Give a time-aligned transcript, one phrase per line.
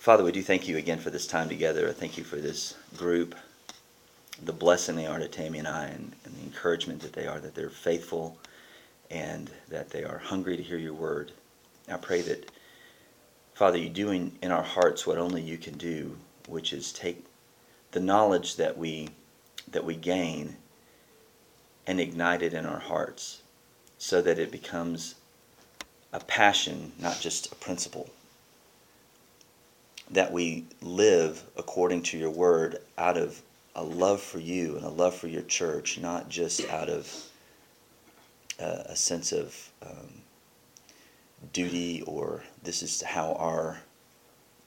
[0.00, 1.86] Father, we do thank you again for this time together.
[1.86, 3.34] I thank you for this group,
[4.42, 7.38] the blessing they are to Tammy and I, and, and the encouragement that they are,
[7.38, 8.38] that they're faithful
[9.10, 11.32] and that they are hungry to hear your word.
[11.86, 12.50] I pray that,
[13.52, 16.16] Father, you do in, in our hearts what only you can do,
[16.48, 17.22] which is take
[17.92, 19.10] the knowledge that we
[19.70, 20.56] that we gain
[21.86, 23.42] and ignite it in our hearts
[23.98, 25.16] so that it becomes
[26.10, 28.08] a passion, not just a principle.
[30.10, 33.40] That we live according to your word out of
[33.74, 37.30] a love for you and a love for your church, not just out of
[38.58, 40.22] uh, a sense of um,
[41.52, 43.80] duty or this is how our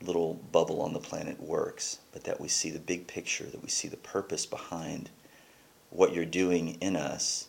[0.02, 3.70] little bubble on the planet works, but that we see the big picture, that we
[3.70, 5.10] see the purpose behind
[5.90, 7.48] what you're doing in us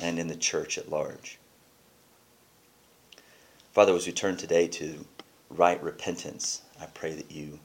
[0.00, 1.38] and in the church at large.
[3.72, 5.04] Father, as we turn today to
[5.50, 7.60] right repentance, I pray that you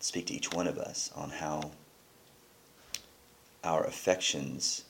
[0.00, 1.70] speak to each one of us on how
[3.62, 4.84] our affections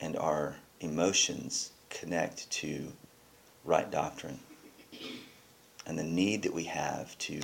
[0.00, 2.92] and our emotions connect to
[3.64, 4.40] right doctrine
[5.86, 7.40] and the need that we have to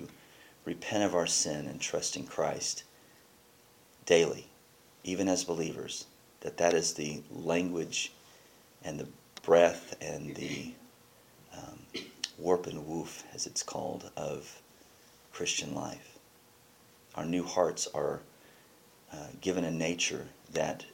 [0.65, 2.85] repent of our sin and trust in Christ
[4.07, 4.47] daily,
[5.05, 6.07] even as believers,
[6.41, 8.13] that that is the language
[8.85, 9.09] and the
[9.43, 10.73] breath and the
[11.57, 11.79] um,
[12.37, 14.61] warp and woof, as it's called, of
[15.39, 16.19] Christian life.
[17.15, 18.19] Our new hearts are
[19.13, 20.85] uh, given a nature that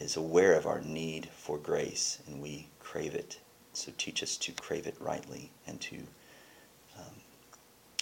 [0.00, 3.38] is aware of our need for grace, and we crave it.
[3.74, 5.98] So teach us to crave it rightly and to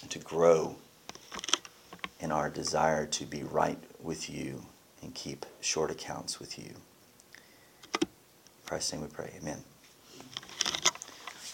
[0.05, 0.77] and to grow
[2.21, 4.63] in our desire to be right with you
[5.03, 6.75] and keep short accounts with you.
[8.67, 9.33] Christ's name we pray.
[9.41, 9.74] Amen.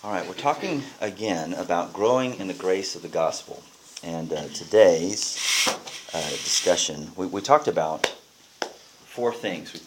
[0.03, 3.63] All right, we're talking again about growing in the grace of the gospel.
[4.03, 5.37] And uh, today's
[6.15, 8.07] uh, discussion, we, we talked about
[9.05, 9.79] four things.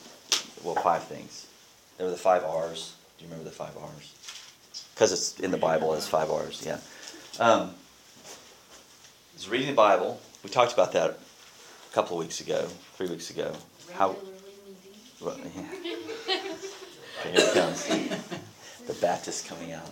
[0.63, 1.47] well, five things.
[1.97, 2.94] There were the five R's.
[3.18, 4.85] Do you remember the five R's?
[4.94, 6.78] Because it's in the Bible as five R's, yeah.
[7.40, 7.74] Um,
[9.35, 10.22] is reading the Bible.
[10.44, 13.51] We talked about that a couple of weeks ago, three weeks ago.
[13.94, 14.16] How?
[15.19, 15.63] Well, yeah.
[15.81, 18.40] here it comes.
[18.88, 19.89] the Baptist coming out.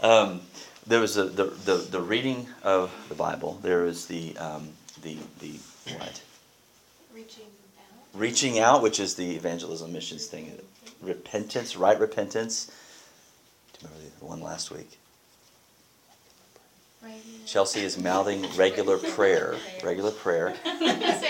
[0.00, 0.42] Um,
[0.86, 3.58] there was a, the, the the reading of the Bible.
[3.62, 4.68] There was the um,
[5.02, 5.58] the the
[5.98, 6.22] what?
[7.14, 7.44] Reaching
[7.78, 8.18] out.
[8.18, 10.52] Reaching out, which is the evangelism missions thing.
[11.00, 12.70] Repentance, right repentance.
[13.72, 14.98] Do you remember the one last week?
[17.44, 19.56] Chelsea is mouthing regular prayer.
[19.82, 20.54] Regular prayer.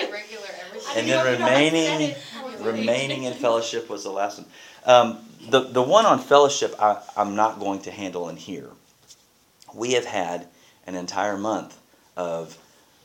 [0.95, 2.15] And then remaining
[2.61, 4.47] remaining in fellowship was the last one.
[4.87, 5.19] Um,
[5.51, 8.71] the, the one on fellowship I, I'm not going to handle in here.
[9.75, 10.47] We have had
[10.87, 11.77] an entire month
[12.17, 12.57] of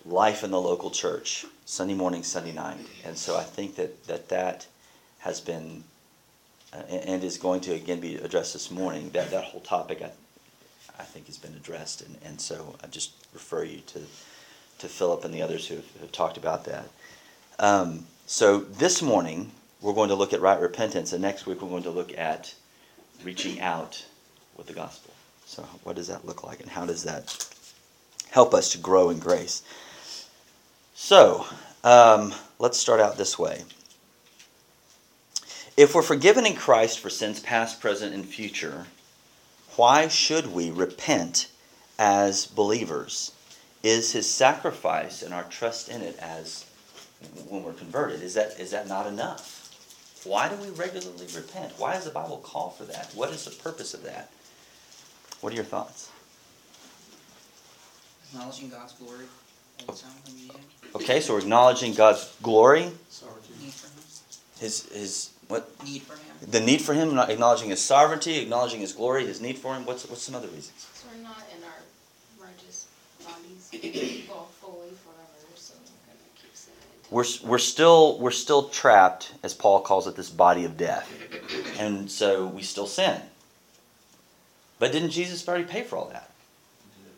[0.06, 2.78] life in the local church, Sunday morning, Sunday night.
[3.04, 4.68] And so I think that that, that
[5.20, 5.84] has been
[6.74, 9.10] uh, and is going to again be addressed this morning.
[9.10, 10.12] That, that whole topic I,
[11.00, 12.02] I think has been addressed.
[12.02, 14.02] And, and so I just refer you to,
[14.80, 16.86] to Philip and the others who have, have talked about that.
[17.60, 21.70] Um, so this morning, we're going to look at right repentance, and next week, we're
[21.70, 22.54] going to look at
[23.24, 24.06] reaching out
[24.56, 25.14] with the gospel.
[25.46, 27.48] So, what does that look like, and how does that
[28.30, 29.64] help us to grow in grace?
[30.94, 31.46] So,
[31.84, 33.64] um, let's start out this way.
[35.76, 38.86] If we're forgiven in Christ for sins past, present, and future,
[39.78, 41.50] why should we repent
[41.98, 43.32] as believers?
[43.82, 46.66] Is his sacrifice and our trust in it as
[47.48, 49.61] when we're converted, is that, is that not enough?
[50.24, 51.74] Why do we regularly repent?
[51.78, 53.12] Why does the Bible call for that?
[53.16, 54.30] What is the purpose of that?
[55.42, 56.12] What are your thoughts?
[58.30, 59.26] Acknowledging God's glory.
[60.96, 62.92] Okay, so we're acknowledging God's glory.
[64.60, 65.70] His his what?
[65.84, 66.52] Need for him.
[66.52, 69.86] The need for him, not acknowledging his sovereignty, acknowledging his glory, his need for him.
[69.86, 70.88] What's what's some other reasons?
[70.94, 71.82] So we're not in our
[72.48, 72.88] righteous
[73.26, 73.70] bodies
[74.30, 77.00] well, fully forever, so we're gonna keep saying it.
[77.12, 81.12] We're we're still we're still trapped, as Paul calls it, this body of death,
[81.78, 83.22] and so we still sin.
[84.80, 86.32] But didn't Jesus already pay for all that?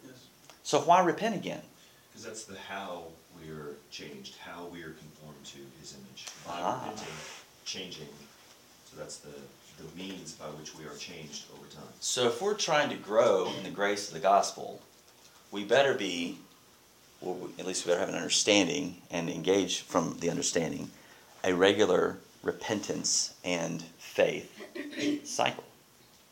[0.05, 0.15] Yes.
[0.63, 1.61] So why repent again?
[2.11, 3.03] Because that's the how
[3.39, 6.25] we are changed, how we are conformed to His image.
[6.47, 6.79] By Ah.
[6.81, 7.13] repenting,
[7.65, 8.09] changing.
[8.91, 9.29] So that's the,
[9.77, 11.87] the means by which we are changed over time.
[11.99, 14.81] So if we're trying to grow in the grace of the gospel,
[15.51, 16.37] we better be,
[17.23, 20.91] well, we- at least we better have an understanding and engage from the understanding,
[21.43, 24.51] a regular repentance and faith
[25.25, 25.63] cycle,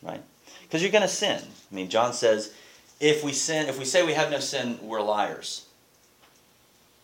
[0.01, 0.21] right?
[0.63, 1.41] Because you're going to sin.
[1.71, 2.53] I mean, John says,
[2.99, 5.65] if we sin, if we say we have no sin, we're liars.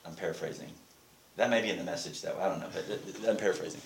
[0.06, 0.70] I'm paraphrasing.
[1.38, 2.38] That may be in the message, though.
[2.40, 3.82] I don't know, but I'm paraphrasing.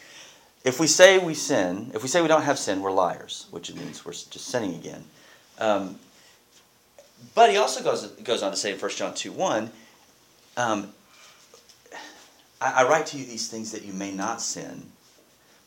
[0.63, 3.74] If we say we sin, if we say we don't have sin, we're liars, which
[3.74, 5.04] means we're just sinning again.
[5.57, 5.97] Um,
[7.33, 9.71] but he also goes, goes on to say in 1 John 2 1,
[10.57, 10.94] um,
[12.59, 14.92] I, I write to you these things that you may not sin,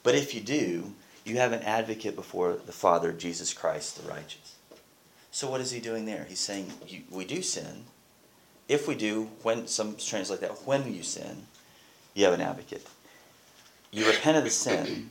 [0.03, 0.93] but if you do,
[1.25, 4.55] you have an advocate before the Father, Jesus Christ the righteous.
[5.31, 6.27] So what is he doing there?
[6.29, 6.73] He's saying
[7.11, 7.85] we do sin.
[8.69, 11.47] If we do, when some translate that, when you sin,
[12.15, 12.87] you have an advocate.
[13.91, 15.11] You repent of the sin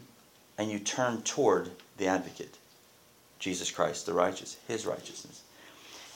[0.57, 2.57] and you turn toward the advocate,
[3.39, 5.41] Jesus Christ the righteous, his righteousness.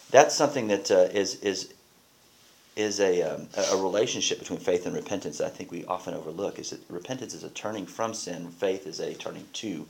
[0.09, 1.73] That's something that uh, is is
[2.77, 6.59] is a, um, a relationship between faith and repentance that I think we often overlook.
[6.59, 9.87] Is that repentance is a turning from sin, faith is a turning to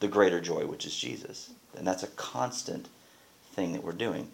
[0.00, 2.88] the greater joy, which is Jesus, and that's a constant
[3.54, 4.28] thing that we're doing.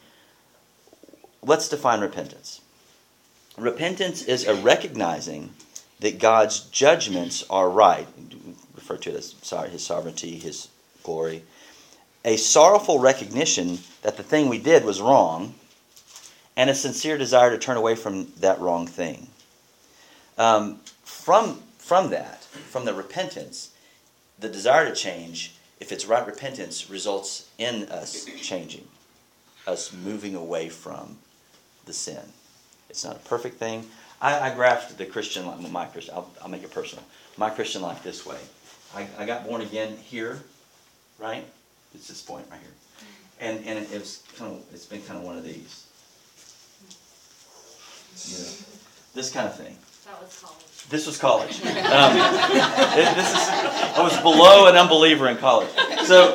[1.43, 2.61] Let's define repentance.
[3.57, 5.51] Repentance is a recognizing
[6.01, 8.09] that God's judgments are right.
[8.75, 10.69] Refer to it as sorry, His sovereignty, His
[11.05, 11.45] glory.
[12.25, 15.55] A sorrowful recognition that the thing we did was wrong
[16.57, 19.29] and a sincere desire to turn away from that wrong thing.
[20.39, 23.73] Um, from, from that, from the repentance,
[24.39, 28.87] the desire to change, if it's right repentance, results in us changing,
[29.67, 31.19] us moving away from
[31.87, 32.23] the sin.
[32.91, 33.87] It's not a perfect thing.
[34.21, 37.05] I, I graphed the Christian life, my Christian, I'll, I'll make it personal.
[37.37, 38.39] My Christian life this way.
[38.95, 40.43] I, I got born again here,
[41.19, 41.45] right?
[41.95, 42.71] It's this point right here.
[43.41, 45.87] And, and it was kind of, it's been kind of one of these.
[48.27, 48.51] You know,
[49.15, 49.77] this kind of thing.
[50.07, 50.89] That was college.
[50.89, 51.61] This was college.
[51.65, 55.71] Um, it- this is, I was below an unbeliever in college.
[56.05, 56.35] So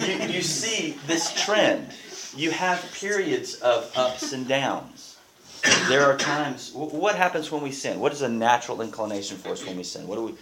[0.00, 1.92] you, you see this trend.
[2.36, 5.16] You have periods of ups and downs.
[5.88, 6.72] There are times.
[6.74, 7.98] What happens when we sin?
[7.98, 10.06] What is a natural inclination for us when we sin?
[10.06, 10.34] What do we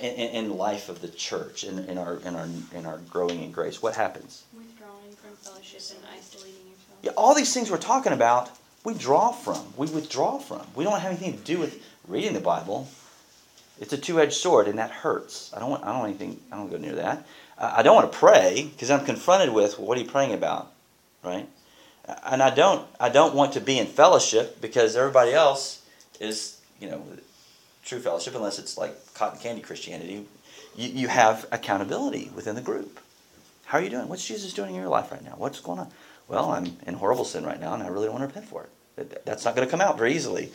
[0.00, 3.42] in, in in life of the church in, in our in our in our growing
[3.42, 3.80] in grace?
[3.80, 4.42] What happens?
[4.52, 6.98] Withdrawing from fellowship and isolating yourself.
[7.02, 8.50] Yeah, all these things we're talking about,
[8.86, 9.74] we draw from.
[9.76, 10.64] We withdraw from.
[10.76, 12.88] We don't have anything to do with reading the Bible.
[13.80, 15.52] It's a two-edged sword, and that hurts.
[15.52, 15.82] I don't want.
[15.82, 16.40] I don't want anything.
[16.52, 17.26] I don't go near that.
[17.58, 20.70] I don't want to pray because I'm confronted with well, what are you praying about,
[21.24, 21.48] right?
[22.24, 22.86] And I don't.
[23.00, 25.82] I don't want to be in fellowship because everybody else
[26.20, 27.02] is, you know,
[27.84, 30.26] true fellowship unless it's like cotton candy Christianity.
[30.76, 33.00] You, you have accountability within the group.
[33.64, 34.06] How are you doing?
[34.06, 35.34] What's Jesus doing in your life right now?
[35.36, 35.90] What's going on?
[36.28, 38.62] Well, I'm in horrible sin right now, and I really don't want to repent for
[38.62, 38.70] it.
[38.96, 40.52] That- That's not going to come out very easily.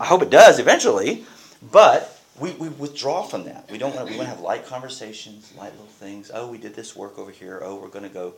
[0.00, 1.24] I hope it does eventually,
[1.72, 3.70] but we, we withdraw from that.
[3.70, 6.30] We don't want to, we want to have light conversations, light little things.
[6.34, 7.60] Oh, we did this work over here.
[7.64, 8.34] Oh, we're going to go,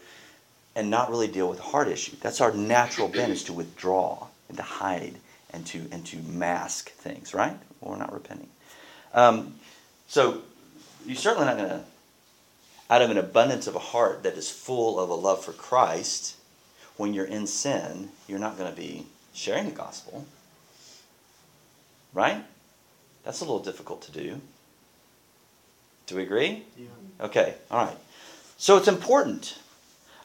[0.75, 2.15] and not really deal with the heart issue.
[2.21, 5.15] That's our natural bent is to withdraw and to hide
[5.53, 7.33] and to and to mask things.
[7.33, 7.57] Right?
[7.81, 8.49] Well, we're not repenting.
[9.15, 9.55] Um,
[10.09, 10.43] so
[11.07, 11.85] you're certainly not going to
[12.91, 16.37] out of an abundance of a heart that is full of a love for Christ,
[16.97, 20.27] when you're in sin, you're not going to be sharing the gospel.
[22.15, 22.45] Right?
[23.25, 24.41] That's a little difficult to do.
[26.07, 26.65] Do we agree?
[26.79, 26.87] Yeah.
[27.21, 27.97] Okay, all right.
[28.57, 29.59] So it's important.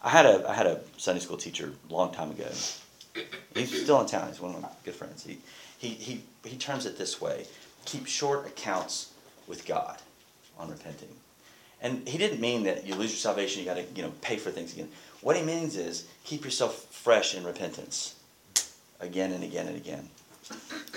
[0.03, 2.47] I had a I had a Sunday school teacher a long time ago.
[3.55, 4.27] He's still in town.
[4.27, 5.23] He's one of my good friends.
[5.23, 5.39] He
[5.77, 7.45] he he he terms it this way:
[7.85, 9.11] keep short accounts
[9.47, 9.97] with God
[10.57, 11.09] on repenting.
[11.81, 14.37] And he didn't mean that you lose your salvation, you got to you know pay
[14.37, 14.89] for things again.
[15.21, 18.15] What he means is keep yourself fresh in repentance,
[18.99, 20.09] again and again and again,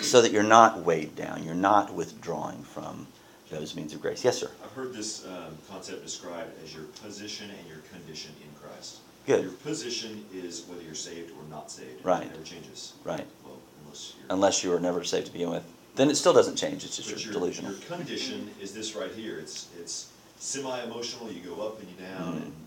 [0.01, 3.07] so that you're not weighed down, you're not withdrawing from
[3.51, 4.25] those means of grace.
[4.25, 4.51] Yes, sir.
[4.65, 8.99] I've heard this um, concept described as your position and your condition in Christ.
[9.27, 9.43] Good.
[9.45, 12.05] Your position is whether you're saved or not saved.
[12.05, 12.25] Right.
[12.25, 12.95] It never changes.
[13.05, 13.27] Right.
[13.45, 14.27] Well, unless you're.
[14.31, 15.63] Unless you were never saved to begin with,
[15.97, 16.85] then it still doesn't change.
[16.85, 17.71] It's just But your, delusional.
[17.73, 19.39] your condition is this right here.
[19.39, 21.31] It's it's semi-emotional.
[21.31, 22.43] You go up and you down, Mhm.
[22.43, 22.64] and you know you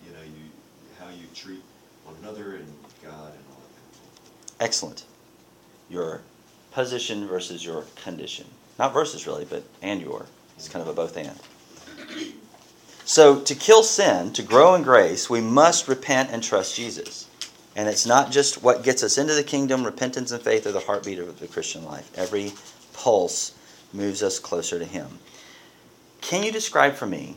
[1.07, 1.61] how you treat
[2.03, 2.67] one another and
[3.03, 4.63] God and all that.
[4.63, 5.05] Excellent.
[5.89, 6.21] Your
[6.71, 8.45] position versus your condition.
[8.77, 10.25] Not versus really, but and your.
[10.57, 11.39] It's kind of a both and.
[13.05, 17.27] So to kill sin, to grow in grace, we must repent and trust Jesus.
[17.75, 20.79] And it's not just what gets us into the kingdom, repentance and faith are the
[20.79, 22.11] heartbeat of the Christian life.
[22.17, 22.51] Every
[22.93, 23.53] pulse
[23.93, 25.07] moves us closer to Him.
[26.19, 27.35] Can you describe for me,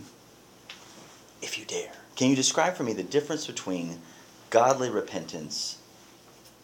[1.42, 3.98] if you dare, can you describe for me the difference between
[4.50, 5.78] godly repentance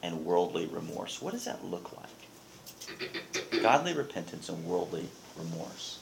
[0.03, 1.23] and worldly remorse?
[1.23, 3.63] What does that look like?
[3.63, 6.01] Godly repentance and worldly remorse.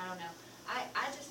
[0.00, 0.30] I don't know.
[0.68, 1.30] I, I just.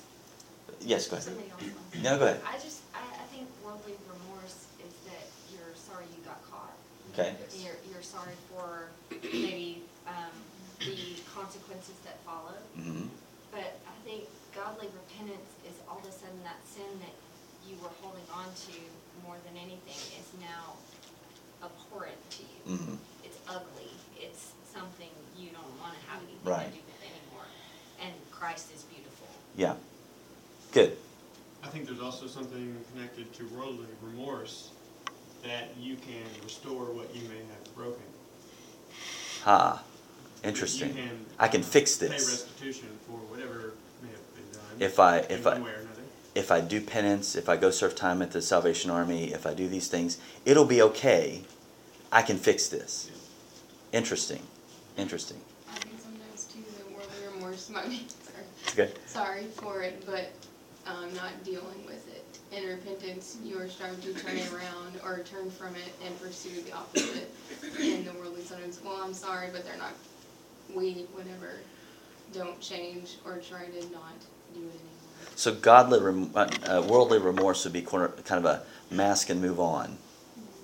[0.82, 1.24] Yes, go ahead.
[1.24, 2.40] Somebody else wants to- No, go ahead.
[2.46, 6.76] I just, I, I think worldly remorse is that you're sorry you got caught.
[7.14, 7.34] Okay.
[7.56, 8.88] You're, you're sorry for
[9.22, 10.14] maybe, um,
[10.80, 12.52] the consequences that follow.
[12.78, 13.06] Mm-hmm.
[13.50, 14.24] But I think
[14.58, 17.14] godly repentance is all of a sudden that sin that
[17.62, 18.74] you were holding on to
[19.22, 20.74] more than anything is now
[21.62, 22.76] abhorrent to you.
[22.76, 23.90] hmm It's ugly.
[24.18, 26.66] It's something you don't want to have anything Right.
[26.66, 27.46] to do with anymore.
[28.02, 29.28] And Christ is beautiful.
[29.56, 29.74] Yeah.
[30.72, 30.96] Good.
[31.62, 34.70] I think there's also something connected to worldly remorse
[35.44, 38.02] that you can restore what you may have broken.
[39.42, 39.82] Ha.
[40.42, 40.94] You Interesting.
[40.94, 42.10] can I can fix this.
[42.10, 42.30] pay this.
[42.46, 44.67] restitution for whatever may have been done.
[44.80, 46.02] If I if I one way or another.
[46.34, 49.54] if I do penance, if I go serve time at the Salvation Army, if I
[49.54, 51.42] do these things, it'll be okay.
[52.12, 53.10] I can fix this.
[53.92, 54.42] Interesting.
[54.96, 55.38] Interesting.
[55.70, 58.98] I think sometimes too, the worldly remorse might be, sorry, It's good.
[59.06, 60.30] sorry for it, but,
[60.86, 62.24] um, not dealing with it.
[62.50, 66.62] In repentance, you are striving to turn it around or turn from it and pursue
[66.62, 67.30] the opposite.
[67.78, 69.92] And the worldly sometimes, well, I'm sorry, but they're not,
[70.74, 71.58] we, whatever,
[72.32, 74.37] don't change or try to not do it anymore.
[75.36, 78.62] So godly, rem- uh, uh, worldly remorse would be corner, kind of a
[78.94, 79.96] mask and move on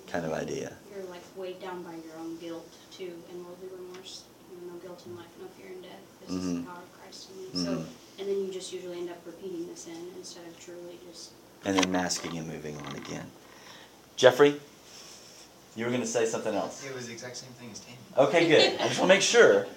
[0.07, 0.73] kind of idea.
[0.93, 4.23] You're like weighed down by your own guilt too, and worldly remorse.
[4.51, 6.01] You know, no guilt in life, no fear in death.
[6.21, 6.61] This is Mhm.
[6.65, 7.65] the power of Christ in me.
[7.65, 7.85] So, Mhm.
[8.19, 11.29] and then you just usually end up repeating the sin instead of truly just.
[11.63, 13.31] And then masking and moving on again.
[14.17, 14.59] Jeffrey,
[15.75, 16.83] you were going to say something else.
[16.85, 17.97] It was the exact same thing as Tammy.
[18.17, 18.79] Okay, good.
[18.79, 19.67] I just want to make sure.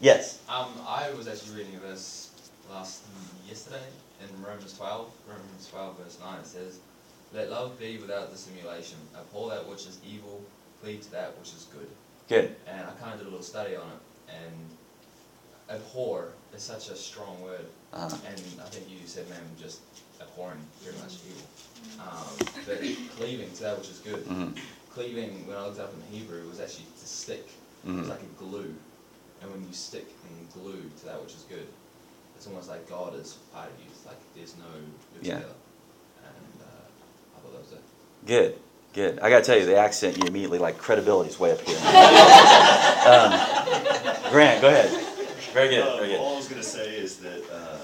[0.00, 0.38] Yes.
[0.48, 2.28] Um, I was actually reading a verse
[2.72, 3.02] last
[3.46, 3.84] yesterday
[4.20, 6.38] in Romans 12, Romans 12 verse 9.
[6.40, 6.78] It says,
[7.32, 8.98] "Let love be without dissimulation.
[9.14, 10.42] Abhor that which is evil,
[10.82, 11.90] cleave to that which is good."
[12.28, 12.56] Good.
[12.66, 14.68] And I kind of did a little study on it, and
[15.68, 17.66] abhor is such a strong word.
[17.92, 18.16] Uh-huh.
[18.26, 19.80] And I think you said, "Man, just
[20.20, 21.46] abhorring pretty much evil."
[22.00, 22.78] Um, but
[23.16, 24.24] cleaving to that which is good.
[24.26, 24.58] Mhm.
[24.90, 27.48] Cleaving, when I looked up in Hebrew, was actually to stick.
[27.84, 28.00] Mhm.
[28.00, 28.74] It's like a glue.
[29.40, 31.66] And when you stick and glue to that which is good,
[32.42, 33.86] it's almost like God is part of you.
[33.88, 34.64] It's like there's no
[35.14, 35.34] you're Yeah.
[35.42, 35.54] together.
[36.24, 37.80] And uh, I thought that was it.
[38.26, 38.58] Good.
[38.92, 39.20] Good.
[39.20, 41.76] I got to tell you, the accent, you immediately like credibility is way up here.
[43.06, 43.30] um,
[44.32, 44.90] Grant, go ahead.
[45.52, 45.86] Very good.
[45.86, 46.18] Uh, Very good.
[46.18, 47.78] All I was gonna say is that, uh,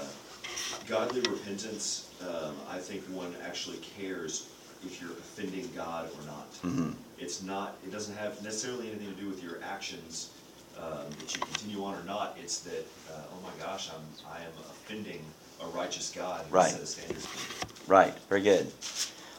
[0.87, 4.49] godly repentance, um, I think one actually cares
[4.85, 6.51] if you're offending God or not.
[6.63, 6.95] Mhm.
[7.17, 10.31] It's not, it doesn't have necessarily anything to do with your actions,
[10.81, 14.39] um, that you continue on or not, it's that, uh, oh my gosh, I'm, I
[14.43, 15.23] am offending
[15.61, 16.71] a righteous God who Right.
[16.71, 17.71] set a standard for me.
[17.87, 18.13] Right.
[18.29, 18.71] Very good.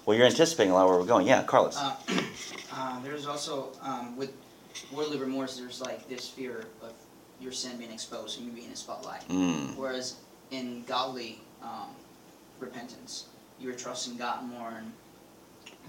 [0.05, 1.27] Well, you're anticipating a lot where we're going.
[1.27, 1.77] Yeah, Carlos.
[1.77, 1.95] Uh,
[2.75, 4.33] uh, there's also um, with
[4.93, 6.93] worldly remorse, there's like this fear of
[7.41, 9.27] your sin being exposed and you being in a spotlight.
[9.29, 9.77] Mm.
[9.77, 10.17] Whereas
[10.51, 11.89] in godly um,
[12.59, 13.27] repentance,
[13.59, 14.93] you're trusting God more and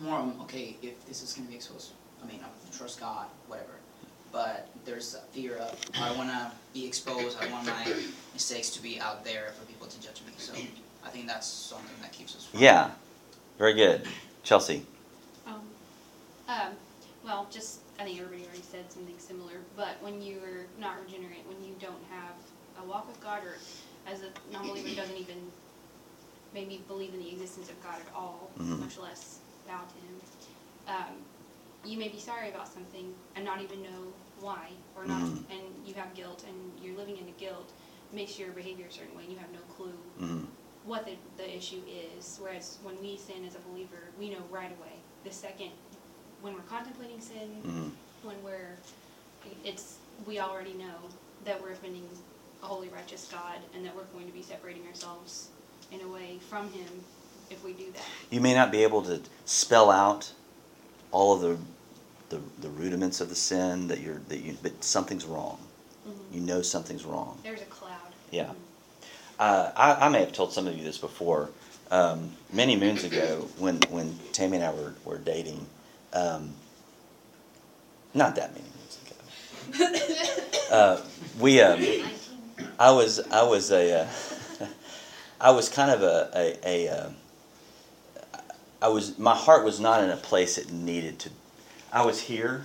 [0.01, 0.17] more.
[0.17, 1.91] On, okay, if this is going to be exposed,
[2.23, 3.71] I mean, I trust God, whatever.
[4.31, 7.37] But there's a fear of I want to be exposed.
[7.41, 7.93] I want my
[8.33, 10.33] mistakes to be out there for people to judge me.
[10.37, 10.53] So
[11.05, 12.45] I think that's something that keeps us.
[12.45, 12.91] From Yeah.
[13.57, 14.07] Very good.
[14.43, 14.85] Chelsea.
[15.45, 15.61] Um,
[16.47, 16.73] um,
[17.23, 19.53] well, just I think everybody already said something similar.
[19.75, 22.33] But when you are not regenerate, when you don't have
[22.81, 23.55] a walk with God, or
[24.07, 25.51] as a non-believer doesn't even
[26.53, 28.79] maybe believe in the existence of God at all, Mhm.
[28.79, 30.21] much less bow to Him,
[30.87, 31.25] um,
[31.85, 35.43] you may be sorry about something and not even know why, or not, Mhm.
[35.51, 37.71] and you have guilt, and you're living into guilt.
[38.11, 40.47] Makes your behavior a certain way, and you have no clue Mm.
[40.85, 42.37] what the, the issue is.
[42.41, 44.93] Whereas when we sin as a believer, we know right away.
[45.23, 45.71] The second,
[46.41, 47.91] when we're contemplating sin, Mm.
[48.25, 48.77] when we're,
[49.63, 51.09] it's, we already know
[51.45, 52.07] that we're offending
[52.61, 55.49] a holy, righteous God and that we're going to be separating ourselves
[55.91, 57.03] in a way from Him
[57.49, 58.03] if we do that.
[58.29, 60.33] You may not be able to spell out
[61.11, 61.57] all of the,
[62.35, 65.59] the, the rudiments of the sin that you're that you, but something's wrong.
[66.07, 66.35] Mhm.
[66.35, 67.37] You know something's wrong.
[67.43, 68.13] There's a cloud.
[68.31, 68.51] Yeah.
[69.39, 71.49] Uh, I, I may have told some of you this before.
[71.89, 75.65] Um, many moons ago, when when Tammy and I were, were dating,
[76.13, 76.51] um,
[78.13, 78.99] not that many moons
[79.89, 80.35] ago,
[80.71, 81.01] uh,
[81.39, 81.83] we um,
[82.79, 84.07] I was I was a uh,
[85.41, 87.09] I was kind of a a, a uh,
[88.81, 91.29] I was my heart was not in a place it needed to.
[91.93, 92.63] I was here,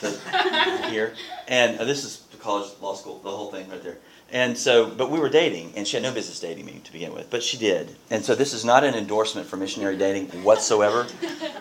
[0.00, 1.14] the- here,
[1.46, 3.98] and uh, this is the college, law school, the whole thing right there.
[4.32, 7.14] And so, but we were dating, and she had no business dating me to begin
[7.14, 7.94] with, but she did.
[8.10, 11.06] And so, this is not an endorsement for missionary dating whatsoever.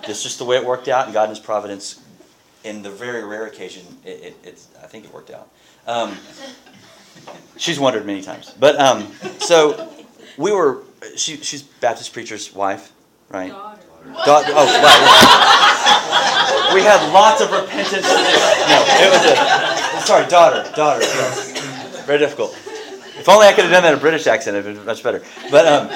[0.08, 2.02] It's just the way it worked out, and God in His providence.
[2.64, 5.52] In the very rare occasion, it, it, I think it worked out.
[5.86, 6.18] Um,
[7.58, 9.94] she's wondered many times, but um, so
[10.38, 10.82] we were.
[11.16, 12.92] She, she's Baptist preacher's wife,
[13.36, 13.52] right?
[14.26, 14.48] Daughter.
[14.48, 14.72] Da- oh, wow.
[16.74, 18.08] We had lots of repentance to do.
[18.72, 19.36] No, it was a
[20.06, 21.02] sorry, daughter, daughter.
[21.02, 21.52] Yes.
[22.06, 22.52] Very difficult.
[23.18, 25.22] If only I could have done that in a British accent, it'd been much better.
[25.50, 25.90] But um,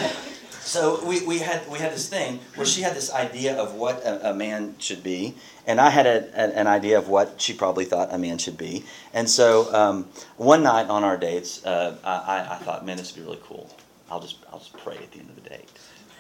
[0.62, 4.02] so we, we had we had this thing where she had this idea of what
[4.04, 5.36] a, a man should be,
[5.68, 8.58] and I had a, a, an idea of what she probably thought a man should
[8.58, 8.86] be.
[9.14, 13.22] And so um, one night on our dates, uh, I, I thought, man, this would
[13.22, 13.70] be really cool.
[14.10, 15.70] I'll just I'll just pray at the end of the date,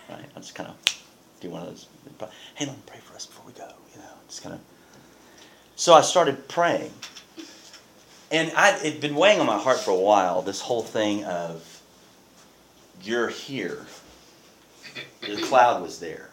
[0.09, 0.25] right?
[0.35, 0.75] I'll just kind of
[1.39, 1.87] do one of those.
[2.55, 3.67] Hey, let me pray for us before we go.
[3.93, 4.61] You know, just kind of.
[5.75, 6.91] So I started praying,
[8.31, 10.41] and I it'd been weighing on my heart for a while.
[10.41, 11.81] This whole thing of
[13.01, 13.85] you're here.
[15.21, 16.31] The cloud was there,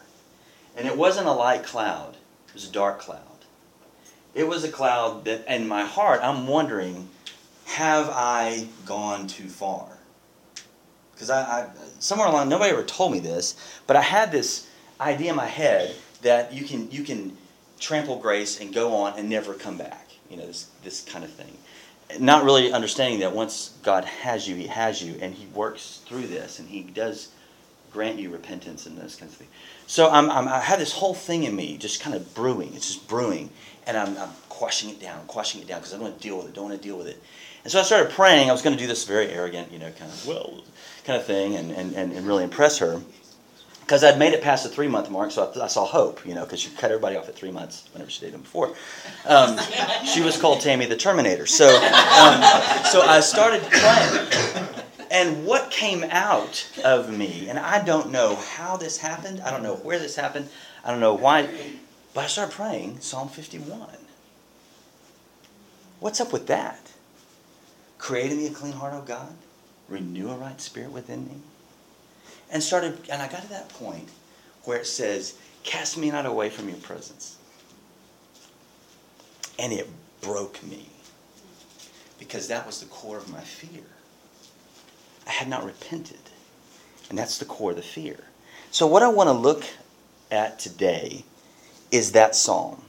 [0.75, 2.17] and it wasn't a light cloud.
[2.47, 3.21] It was a dark cloud.
[4.33, 7.09] It was a cloud that, in my heart, I'm wondering,
[7.65, 9.97] have I gone too far?
[11.13, 13.55] Because I, I somewhere along nobody ever told me this,
[13.87, 14.66] but I had this
[14.99, 17.35] idea in my head that you can you can
[17.79, 20.07] trample grace and go on and never come back.
[20.29, 21.57] You know this this kind of thing.
[22.19, 26.27] Not really understanding that once God has you, He has you, and He works through
[26.27, 27.29] this, and He does
[27.91, 29.51] grant you repentance and those kinds of things.
[29.87, 32.73] So I'm, I'm, i have this whole thing in me just kind of brewing.
[32.75, 33.49] It's just brewing,
[33.85, 36.37] and I'm, I'm quashing it down, quashing it down because I don't want to deal
[36.37, 36.53] with it.
[36.53, 37.21] Don't want to deal with it.
[37.63, 38.49] And so I started praying.
[38.49, 40.63] I was going to do this very arrogant, you know, kind of well,
[41.03, 43.01] kind of thing, and, and, and really impress her
[43.87, 46.35] because I'd made it past the three month mark, so I, I saw hope, you
[46.35, 48.75] know, because she cut everybody off at three months whenever she dated him before.
[49.25, 49.57] Um,
[50.05, 51.45] she was called Tammy the Terminator.
[51.45, 52.43] So, um,
[52.83, 54.67] so I started praying.
[55.09, 59.63] And what came out of me, and I don't know how this happened, I don't
[59.63, 60.49] know where this happened,
[60.83, 61.47] I don't know why,
[62.13, 63.87] but I started praying Psalm 51.
[66.01, 66.91] What's up with that?
[67.99, 69.33] Create in me a clean heart, O God.
[69.87, 71.35] Renew a right spirit within me
[72.51, 74.09] and started and i got to that point
[74.63, 77.37] where it says cast me not away from your presence.
[79.59, 79.87] And it
[80.21, 80.87] broke me
[82.19, 83.83] because that was the core of my fear.
[85.25, 86.19] I had not repented
[87.09, 88.17] and that's the core of the fear.
[88.71, 89.63] So what i want to look
[90.29, 91.23] at today
[91.89, 92.81] is that psalm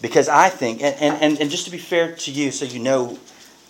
[0.00, 3.18] because i think and, and, and just to be fair to you so you know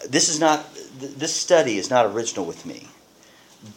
[0.09, 0.65] this is not
[0.99, 2.89] this study is not original with me.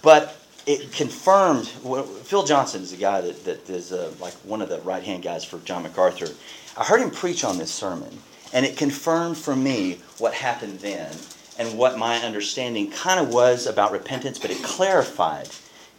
[0.01, 0.36] But
[0.67, 1.65] it confirmed.
[1.65, 5.23] Phil Johnson is a guy that, that is uh, like one of the right hand
[5.23, 6.27] guys for John MacArthur.
[6.75, 8.19] I heard him preach on this sermon,
[8.53, 11.15] and it confirmed for me what happened then
[11.57, 15.49] and what my understanding kind of was about repentance, but it clarified.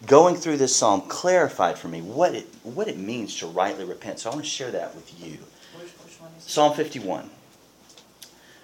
[0.06, 4.20] Going through this psalm clarified for me what it what it means to rightly repent.
[4.20, 5.38] So I want to share that with you.
[6.38, 7.30] Psalm 51.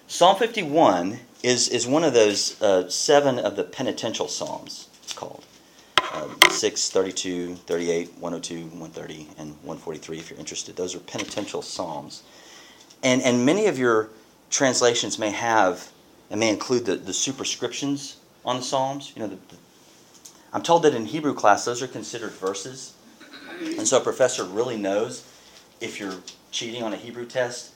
[0.06, 5.43] Psalm 51 is, is one of those uh, seven of the penitential psalms, it's called
[6.14, 10.76] um, 6, 32, 38, 102, 130, and 143 if you're interested.
[10.76, 12.22] Those are penitential psalms.
[13.02, 14.10] And, and many of your
[14.50, 15.90] translations may have
[16.30, 19.12] and may include the, the superscriptions on the psalms.
[19.14, 19.56] You know, the, the,
[20.52, 22.94] I'm told that in Hebrew class those are considered verses.
[23.60, 25.28] And so a professor really knows
[25.80, 26.16] if you're
[26.50, 27.72] cheating on a Hebrew test,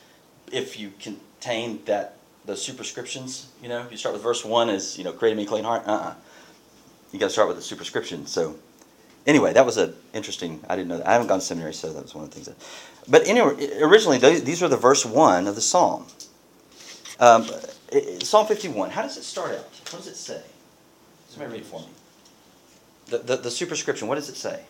[0.51, 5.05] if you contain that those superscriptions, you know, you start with verse 1 as, you
[5.05, 5.83] know, create me clean heart.
[5.87, 6.15] Uh-uh
[7.13, 8.27] you got to start with a superscription.
[8.27, 8.57] So,
[9.27, 10.63] anyway, that was an interesting.
[10.69, 11.07] I didn't know that.
[11.07, 12.47] I haven't gone to seminary, so that was one of the things.
[12.47, 12.57] That,
[13.11, 16.07] but anyway, originally these are the verse one of the psalm.
[17.21, 17.49] Um,
[18.21, 18.91] psalm fifty-one.
[18.91, 19.65] How does it start out?
[19.91, 20.43] What does it say?
[21.29, 21.87] Somebody read it for me.
[23.07, 24.07] The, the, the superscription.
[24.07, 24.63] What does it say?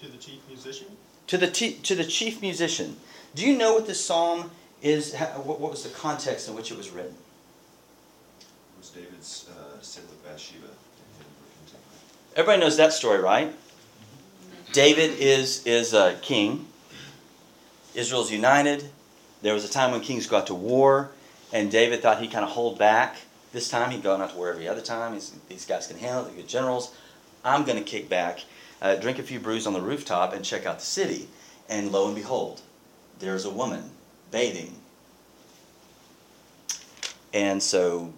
[0.00, 0.88] To the chief musician.
[1.28, 2.96] To the t- to the chief musician.
[3.34, 4.50] Do you know what this psalm
[4.82, 5.14] is?
[5.14, 7.14] How, what, what was the context in which it was written?
[8.40, 10.68] It was David's uh, sin with Bathsheba.
[12.36, 13.54] Everybody knows that story, right?
[14.72, 16.66] David is, is a king.
[17.94, 18.90] Israel's united.
[19.42, 21.12] There was a time when kings got to war,
[21.52, 23.18] and David thought he'd kind of hold back.
[23.52, 25.14] This time he'd go out to war every other time.
[25.14, 26.92] He's, these guys can handle it, they're good generals.
[27.44, 28.40] I'm going to kick back,
[28.82, 31.28] uh, drink a few brews on the rooftop, and check out the city.
[31.68, 32.62] And lo and behold,
[33.20, 33.90] there's a woman
[34.32, 34.74] bathing.
[37.32, 38.12] And so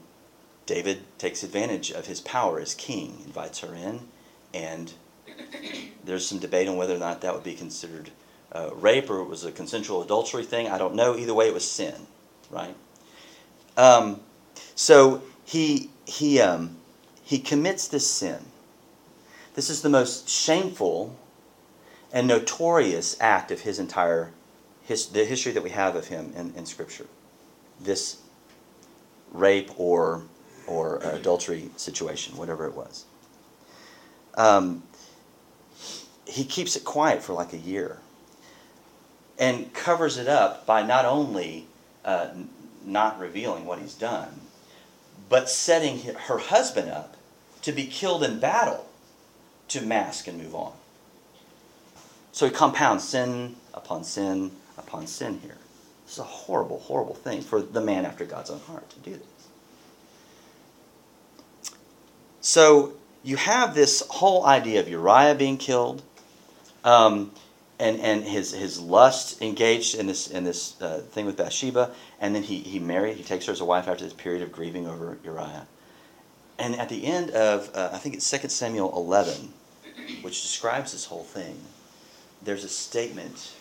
[0.67, 4.09] David takes advantage of his power as king, invites her in,
[4.53, 4.93] and
[6.05, 8.11] there's some debate on whether or not that would be considered
[8.53, 10.69] uh, rape or it was a consensual adultery thing.
[10.69, 11.17] I don't know.
[11.17, 11.95] Either way, it was sin,
[12.51, 12.75] right?
[13.77, 14.21] Um,
[14.75, 16.77] so he he um,
[17.23, 18.39] he commits this sin.
[19.55, 21.17] This is the most shameful
[22.13, 24.33] and notorious act of his entire
[24.83, 27.07] his, the history that we have of him in, in Scripture.
[27.81, 28.19] This
[29.33, 30.23] rape or
[30.67, 33.05] or adultery situation, whatever it was.
[34.37, 34.83] Um,
[36.27, 37.99] he keeps it quiet for like a year.
[39.39, 41.67] and covers it up by not only
[42.05, 42.29] uh,
[42.85, 44.41] not revealing what he's done,
[45.29, 47.17] but setting her husband up
[47.63, 48.87] to be killed in battle
[49.69, 50.73] to mask and move on.
[52.33, 55.57] So he compounds sin upon sin upon sin here.
[56.05, 59.13] This is a horrible, horrible thing for the man after God's own heart to do
[59.13, 59.36] this.
[62.47, 62.93] So
[63.25, 66.01] you have this whole idea of Uriah being killed,
[66.85, 67.33] um,
[67.81, 72.37] and and his his lust engaged in this in this uh, thing with Bathsheba, and
[72.37, 73.17] then he he married.
[73.17, 75.67] He takes her as a wife after this period of grieving over Uriah.
[76.57, 79.53] And at the end of uh, I think it's 2 Samuel 11,
[80.23, 81.59] which describes this whole thing,
[82.45, 83.55] there's a statement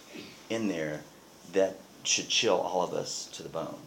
[0.47, 1.01] in there
[1.53, 3.79] that should chill all of us to the bone.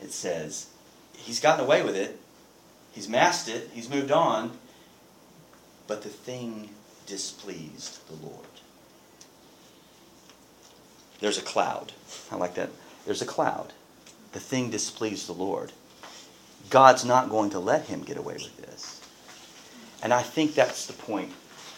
[0.00, 0.68] It says,
[1.12, 2.18] He's gotten away with it,
[2.98, 4.50] he's masked it, he's moved on,
[5.86, 6.68] but the thing
[7.06, 8.44] displeased the Lord.
[11.20, 11.92] There's a cloud.
[12.32, 12.70] I like that.
[13.06, 13.72] There's a cloud.
[14.32, 15.70] The thing displeased the Lord.
[16.70, 19.00] God's not going to let him get away with this.
[20.02, 21.30] And I think that's the point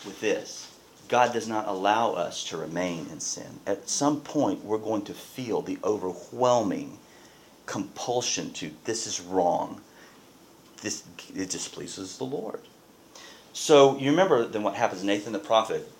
[0.06, 0.72] with this.
[1.08, 3.60] God does not allow us to remain in sin.
[3.66, 6.98] At some point, we're going to feel the overwhelming
[7.66, 9.82] compulsion to this is wrong.
[10.82, 11.02] This
[11.34, 12.60] it displeases the Lord.
[13.52, 15.02] So you remember then what happens?
[15.04, 15.90] Nathan the prophet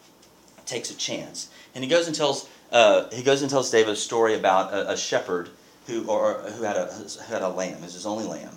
[0.66, 3.96] takes a chance, and he goes and tells uh, he goes and tells David a
[3.96, 5.50] story about a, a shepherd
[5.86, 8.54] who or, who had a who had a lamb, was his only lamb,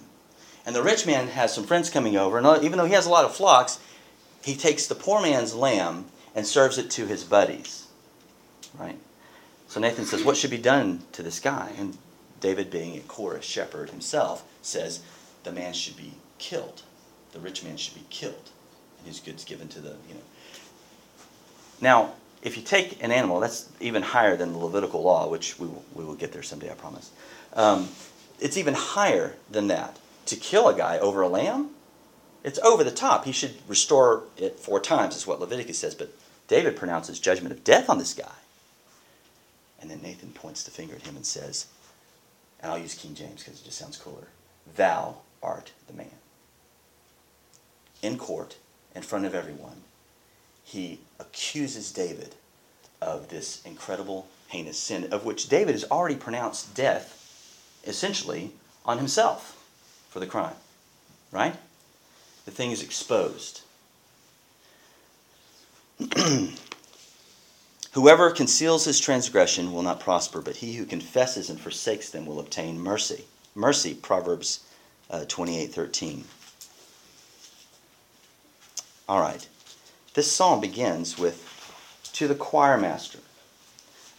[0.66, 3.10] and the rich man has some friends coming over, and even though he has a
[3.10, 3.80] lot of flocks,
[4.44, 6.06] he takes the poor man's lamb
[6.36, 7.88] and serves it to his buddies.
[8.78, 8.98] Right?
[9.68, 11.72] So Nathan says, What should be done to this guy?
[11.78, 11.98] And
[12.40, 15.02] David, being a chorus shepherd himself, says,
[15.44, 16.84] The man should be killed.
[17.32, 18.50] The rich man should be killed.
[19.00, 20.22] And his goods given to the, you know.
[21.82, 25.68] Now, if you take an animal, that's even higher than the Levitical law, which we
[25.68, 27.12] will, we will get there someday, I promise.
[27.54, 27.90] Um,
[28.40, 29.98] it's even higher than that.
[30.28, 31.72] To kill a guy over a lamb,
[32.44, 33.26] it's over the top.
[33.26, 35.96] He should restore it four times, is what Leviticus says.
[35.96, 36.12] But
[36.48, 38.36] David pronounces judgment of death on this guy.
[39.82, 41.68] And then Nathan points the finger at him and says,
[42.62, 44.28] and I'll use King James because it just sounds cooler
[44.76, 46.08] Thou art the man.
[48.02, 48.58] In court,
[48.96, 49.84] in front of everyone,
[50.64, 52.36] he accuses David
[53.02, 58.52] of this incredible, heinous sin, of which David has already pronounced death, essentially,
[58.86, 59.60] on himself
[60.10, 60.56] for the crime.
[61.32, 61.56] Right?
[62.46, 63.62] The thing is exposed.
[67.92, 72.40] Whoever conceals his transgression will not prosper, but he who confesses and forsakes them will
[72.40, 73.26] obtain mercy.
[73.56, 74.62] Mercy, Proverbs
[75.14, 76.24] uh, 28 13.
[79.08, 79.48] All right.
[80.16, 81.50] This psalm begins with
[82.14, 83.20] To the choir master,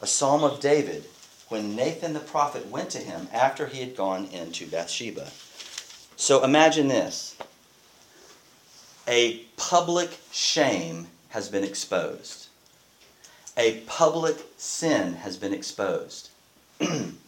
[0.01, 1.05] a psalm of David
[1.49, 5.31] when Nathan the prophet went to him after he had gone into Bathsheba.
[6.17, 7.37] So imagine this
[9.07, 12.47] a public shame has been exposed,
[13.57, 16.31] a public sin has been exposed.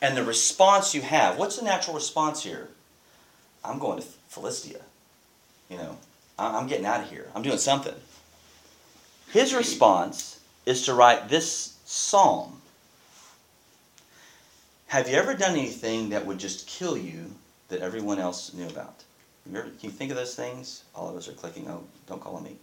[0.00, 2.68] and the response you have what's the natural response here?
[3.64, 4.80] I'm going to Philistia.
[5.68, 5.96] You know,
[6.38, 7.26] I'm getting out of here.
[7.34, 7.94] I'm doing something.
[9.30, 12.60] His response is to write this psalm.
[14.86, 17.34] Have you ever done anything that would just kill you
[17.68, 19.02] that everyone else knew about?
[19.44, 20.84] Can you think of those things?
[20.94, 22.56] All of us are clicking, oh, don't call on me.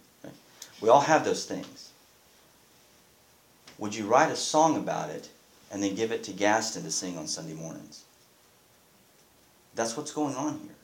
[0.80, 1.90] We all have those things.
[3.78, 5.28] Would you write a song about it
[5.70, 8.04] and then give it to Gaston to sing on Sunday mornings?
[9.74, 10.74] That's what's going on here.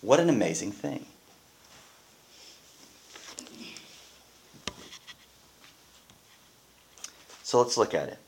[0.00, 1.06] What an amazing thing.
[7.42, 8.18] So let's look at it.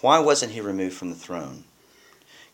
[0.00, 1.62] Why wasn't he removed from the throne?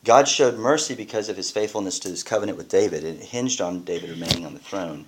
[0.05, 3.05] God showed mercy because of his faithfulness to his covenant with David.
[3.05, 5.07] It hinged on David remaining on the throne.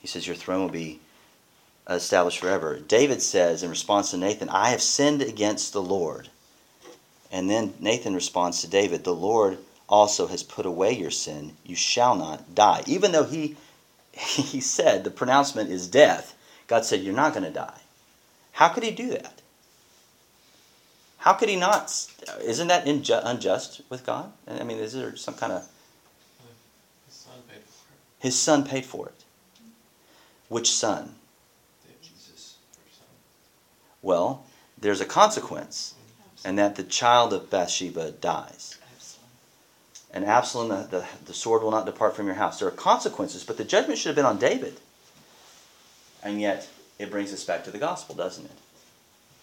[0.00, 1.00] He says, Your throne will be
[1.88, 2.78] established forever.
[2.78, 6.28] David says in response to Nathan, I have sinned against the Lord.
[7.30, 11.56] And then Nathan responds to David, The Lord also has put away your sin.
[11.64, 12.82] You shall not die.
[12.86, 13.56] Even though he,
[14.12, 16.34] he said the pronouncement is death,
[16.66, 17.80] God said, You're not going to die.
[18.52, 19.40] How could he do that?
[21.18, 22.06] How could he not?
[22.42, 24.32] Isn't that inju- unjust with God?
[24.46, 25.68] I mean, is there some kind of.
[27.06, 27.98] His son paid for it.
[28.18, 29.24] His son paid for it.
[30.48, 31.14] Which son?
[34.02, 34.44] Well,
[34.78, 35.94] there's a consequence,
[36.44, 38.78] and that the child of Bathsheba dies.
[40.12, 42.58] And Absalom, the, the, the sword will not depart from your house.
[42.58, 44.78] There are consequences, but the judgment should have been on David.
[46.22, 48.50] And yet, it brings us back to the gospel, doesn't it?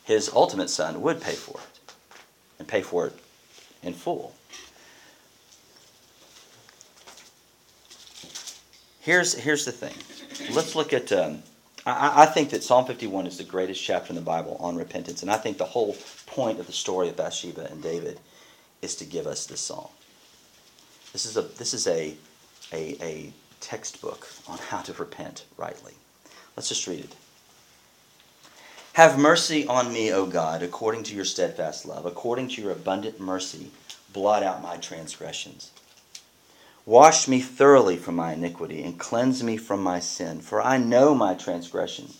[0.03, 1.93] His ultimate son would pay for it
[2.59, 3.13] and pay for it
[3.81, 4.35] in full.
[8.99, 9.95] Here's, here's the thing.
[10.53, 11.11] Let's look at.
[11.11, 11.43] Um,
[11.85, 15.21] I, I think that Psalm 51 is the greatest chapter in the Bible on repentance,
[15.21, 18.19] and I think the whole point of the story of Bathsheba and David
[18.81, 19.89] is to give us this psalm.
[21.13, 22.15] This is a this is a
[22.71, 25.93] a, a textbook on how to repent rightly.
[26.55, 27.15] Let's just read it.
[28.93, 33.19] Have mercy on me, O God, according to your steadfast love, according to your abundant
[33.19, 33.71] mercy,
[34.11, 35.71] blot out my transgressions.
[36.89, 41.13] Wash me thoroughly from my iniquity and cleanse me from my sin, for I know
[41.13, 42.11] my transgression,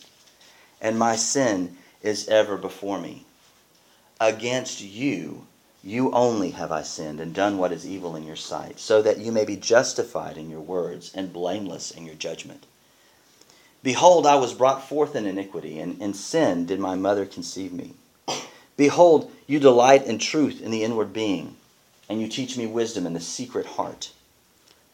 [0.80, 3.26] and my sin is ever before me.
[4.22, 5.48] Against you,
[5.84, 9.18] you only have I sinned and done what is evil in your sight, so that
[9.18, 12.68] you may be justified in your words and blameless in your judgment.
[13.82, 17.94] Behold, I was brought forth in iniquity, and in sin did my mother conceive me.
[18.78, 21.56] Behold, you delight in truth in the inward being,
[22.08, 24.12] and you teach me wisdom in the secret heart.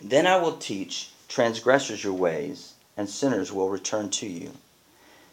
[0.00, 4.52] Then I will teach transgressors your ways, and sinners will return to you.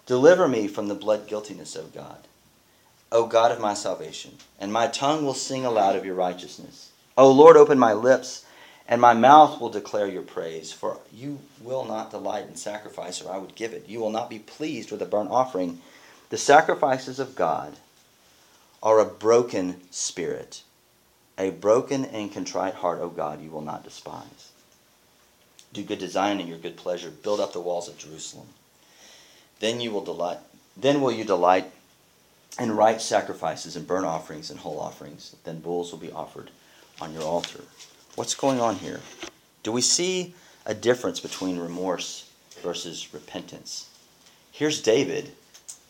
[0.05, 2.27] Deliver me from the blood guiltiness, O God,
[3.11, 6.91] O God of my salvation, and my tongue will sing aloud of your righteousness.
[7.17, 8.45] O Lord, open my lips,
[8.87, 10.71] and my mouth will declare your praise.
[10.71, 13.87] For you will not delight in sacrifice, or I would give it.
[13.87, 15.81] You will not be pleased with a burnt offering.
[16.29, 17.77] The sacrifices of God
[18.83, 20.63] are a broken spirit.
[21.37, 24.51] A broken and contrite heart, O God, you will not despise.
[25.75, 27.09] Do good to Zion in your good pleasure.
[27.11, 28.47] Build up the walls of Jerusalem.
[29.59, 30.37] Then you will delight.
[30.77, 31.69] Then will you delight
[32.57, 35.35] in right sacrifices and burnt offerings and whole offerings.
[35.43, 36.49] Then bulls will be offered
[37.01, 37.65] on your altar.
[38.15, 39.01] What's going on here?
[39.63, 40.33] Do we see
[40.65, 42.31] a difference between remorse
[42.63, 43.89] versus repentance?
[44.53, 45.33] Here's David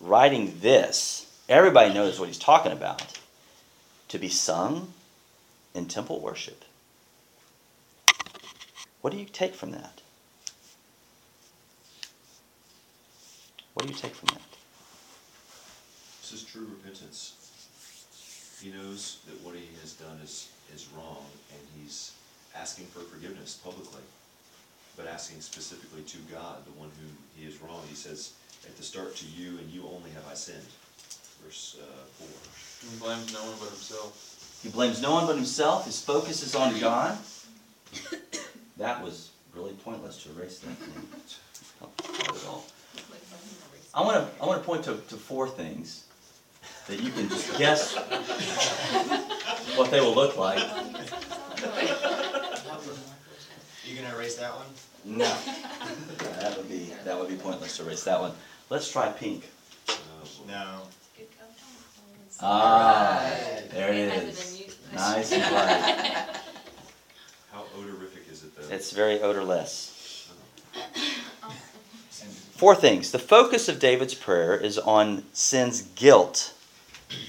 [0.02, 1.32] writing this.
[1.48, 3.20] Everybody knows what he's talking about.
[4.08, 4.94] To be sung
[5.76, 6.65] in temple worship.
[9.06, 10.02] What do you take from that?
[13.76, 14.42] What do you take from that?
[16.22, 17.36] This is true repentance.
[18.64, 22.14] He knows that what he has done is, is wrong, and he's
[22.56, 24.02] asking for forgiveness publicly,
[24.98, 27.84] but asking specifically to God, the one who he is wrong.
[27.88, 28.34] He says,
[28.66, 30.66] at the start, to you and you only have I sinned.
[31.44, 31.86] Verse uh,
[32.18, 32.28] 4.
[32.90, 34.60] He blames no one but himself.
[34.64, 35.86] He blames no one but himself.
[35.86, 37.16] His focus is on God.
[38.78, 41.08] That was really pointless to erase that thing.
[41.82, 42.66] Not at all.
[43.94, 46.06] I want to I want to point to, to four things
[46.88, 47.96] that you can just guess
[49.76, 50.60] what they will look like.
[53.86, 54.66] You gonna erase that one?
[55.06, 55.34] No,
[56.40, 58.34] that would be that would be pointless to erase that one.
[58.70, 59.50] Let's try pink.
[59.88, 59.94] Boy.
[60.48, 60.82] No.
[62.42, 63.32] Ah,
[63.72, 64.76] there it is.
[64.94, 66.36] Nice and bright.
[67.52, 68.55] How odorific is it, though?
[68.70, 70.32] It's very odorless.
[72.56, 73.12] Four things.
[73.12, 76.54] The focus of David's prayer is on sin's guilt,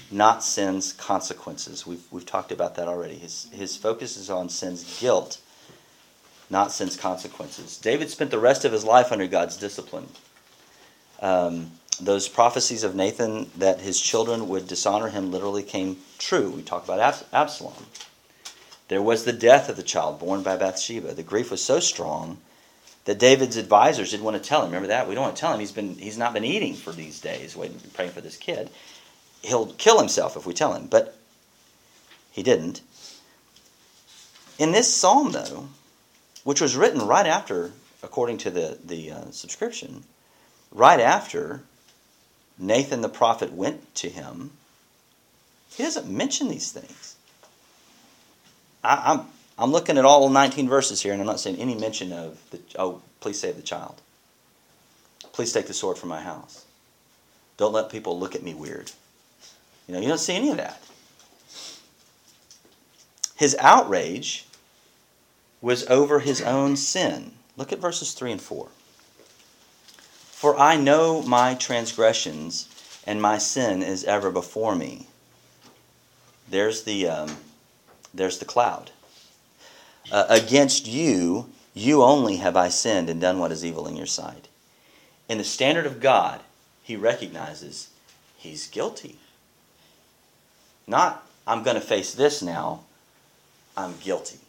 [0.09, 1.85] not sin's consequences.
[1.85, 3.15] We've, we've talked about that already.
[3.15, 5.39] His, his focus is on sin's guilt,
[6.49, 7.77] not sin's consequences.
[7.77, 10.07] David spent the rest of his life under God's discipline.
[11.21, 16.51] Um, those prophecies of Nathan that his children would dishonor him literally came true.
[16.51, 17.73] We talk about Abs- Absalom.
[18.87, 21.13] There was the death of the child born by Bathsheba.
[21.13, 22.37] The grief was so strong
[23.05, 24.67] that David's advisors didn't want to tell him.
[24.67, 25.07] Remember that?
[25.07, 27.55] We don't want to tell him he's been he's not been eating for these days,
[27.55, 28.69] waiting praying for this kid.
[29.41, 31.17] He'll kill himself if we tell him, but
[32.31, 32.81] he didn't.
[34.59, 35.69] In this psalm, though,
[36.43, 37.71] which was written right after,
[38.03, 40.03] according to the the uh, subscription,
[40.71, 41.61] right after
[42.57, 44.51] Nathan the prophet went to him,
[45.69, 47.15] he doesn't mention these things.
[48.87, 49.27] I, I'm
[49.59, 52.59] I'm looking at all 19 verses here, and I'm not seeing any mention of the
[52.77, 54.01] oh, please save the child.
[55.33, 56.65] Please take the sword from my house.
[57.57, 58.91] Don't let people look at me weird.
[59.87, 60.81] You know, you don't see any of that.
[63.35, 64.45] His outrage
[65.61, 67.33] was over his own sin.
[67.55, 68.67] Look at verses 3 and 4.
[70.31, 72.67] For I know my transgressions,
[73.05, 75.07] and my sin is ever before me.
[76.49, 77.37] There's the, um,
[78.13, 78.91] there's the cloud.
[80.11, 84.05] Uh, against you, you only have I sinned and done what is evil in your
[84.05, 84.47] sight.
[85.29, 86.41] In the standard of God,
[86.81, 87.89] he recognizes
[88.37, 89.17] he's guilty.
[90.87, 92.83] Not, I'm going to face this now,
[93.75, 94.39] I'm guilty.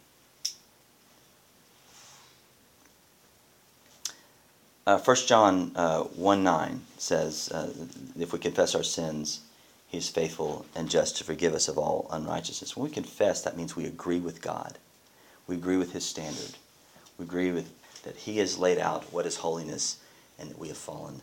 [4.87, 7.69] Uh, 1 John uh, 1 9 says, uh,
[8.17, 9.41] If we confess our sins,
[9.89, 12.77] he is faithful and just to forgive us of all unrighteousness.
[12.77, 14.77] When we confess, that means we agree with God.
[15.47, 16.55] We agree with his standard.
[17.17, 17.73] We agree with
[18.03, 19.97] that he has laid out what is holiness
[20.37, 21.21] and that we have fallen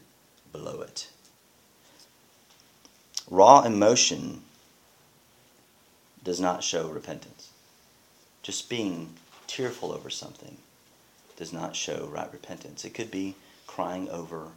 [0.53, 1.09] below it.
[3.31, 4.43] Raw emotion
[6.25, 7.51] does not show repentance.
[8.43, 9.15] Just being
[9.47, 10.57] tearful over something
[11.37, 12.85] does not show right repentance.
[12.85, 14.49] It could be crying over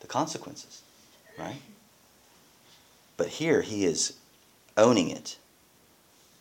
[0.00, 0.82] the consequences,
[1.38, 1.56] right?
[3.16, 4.14] But here he is
[4.76, 5.38] owning it.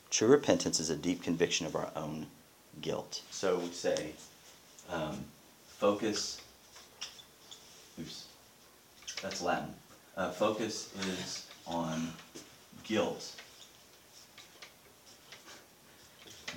[0.09, 2.27] True repentance is a deep conviction of our own
[2.81, 3.21] guilt.
[3.31, 4.11] So we say,
[4.89, 5.25] um,
[5.67, 6.41] focus.
[7.99, 8.25] Oops,
[9.21, 9.73] that's Latin.
[10.17, 12.11] Uh, focus is on
[12.83, 13.35] guilt,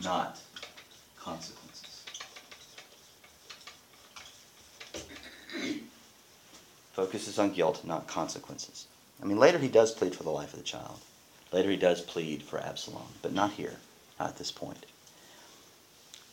[0.02, 0.40] not
[1.18, 2.04] consequences.
[6.92, 8.87] Focus is on guilt, not consequences.
[9.22, 11.00] I mean, later he does plead for the life of the child.
[11.52, 13.76] Later he does plead for Absalom, but not here,
[14.18, 14.87] not at this point.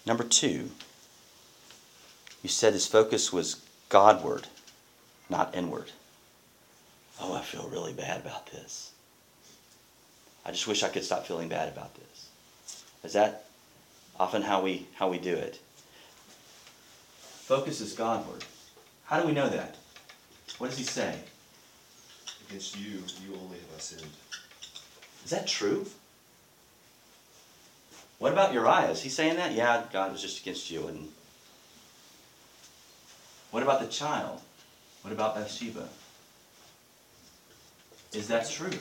[0.06, 0.70] Number two,
[2.44, 4.48] you said his focus was Godward,
[5.30, 5.92] not inward.
[7.20, 8.92] Oh, I feel really bad about this.
[10.46, 12.30] I just wish I could stop feeling bad about this.
[13.04, 13.46] Is that
[14.20, 15.60] often how we how we do it?
[17.18, 18.44] Focus is Godward.
[19.06, 19.76] How do we know that?
[20.58, 21.20] What does he say?
[22.50, 24.12] Against you, you only have I sinned.
[25.24, 25.86] Is that true?
[28.20, 28.92] What about Uriah?
[28.92, 29.54] Is he saying that?
[29.54, 30.88] Yeah, God was just against you.
[30.88, 31.10] And
[33.52, 34.42] what about the child?
[35.02, 35.88] What about Bathsheba?
[38.14, 38.72] Is that true?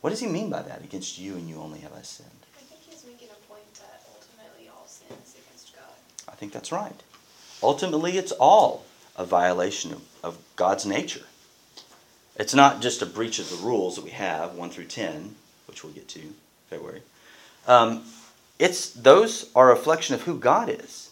[0.00, 0.84] What does he mean by that?
[0.84, 2.30] Against you and you only have I sinned.
[2.56, 6.25] I think he's making a point that ultimately all sin is against God.
[6.36, 7.02] I think that's right.
[7.62, 8.84] Ultimately, it's all
[9.16, 11.24] a violation of, of God's nature.
[12.36, 15.34] It's not just a breach of the rules that we have, 1 through 10,
[15.66, 16.34] which we'll get to
[16.68, 17.00] February.
[17.66, 18.04] Um,
[18.58, 21.10] it's those are a reflection of who God is.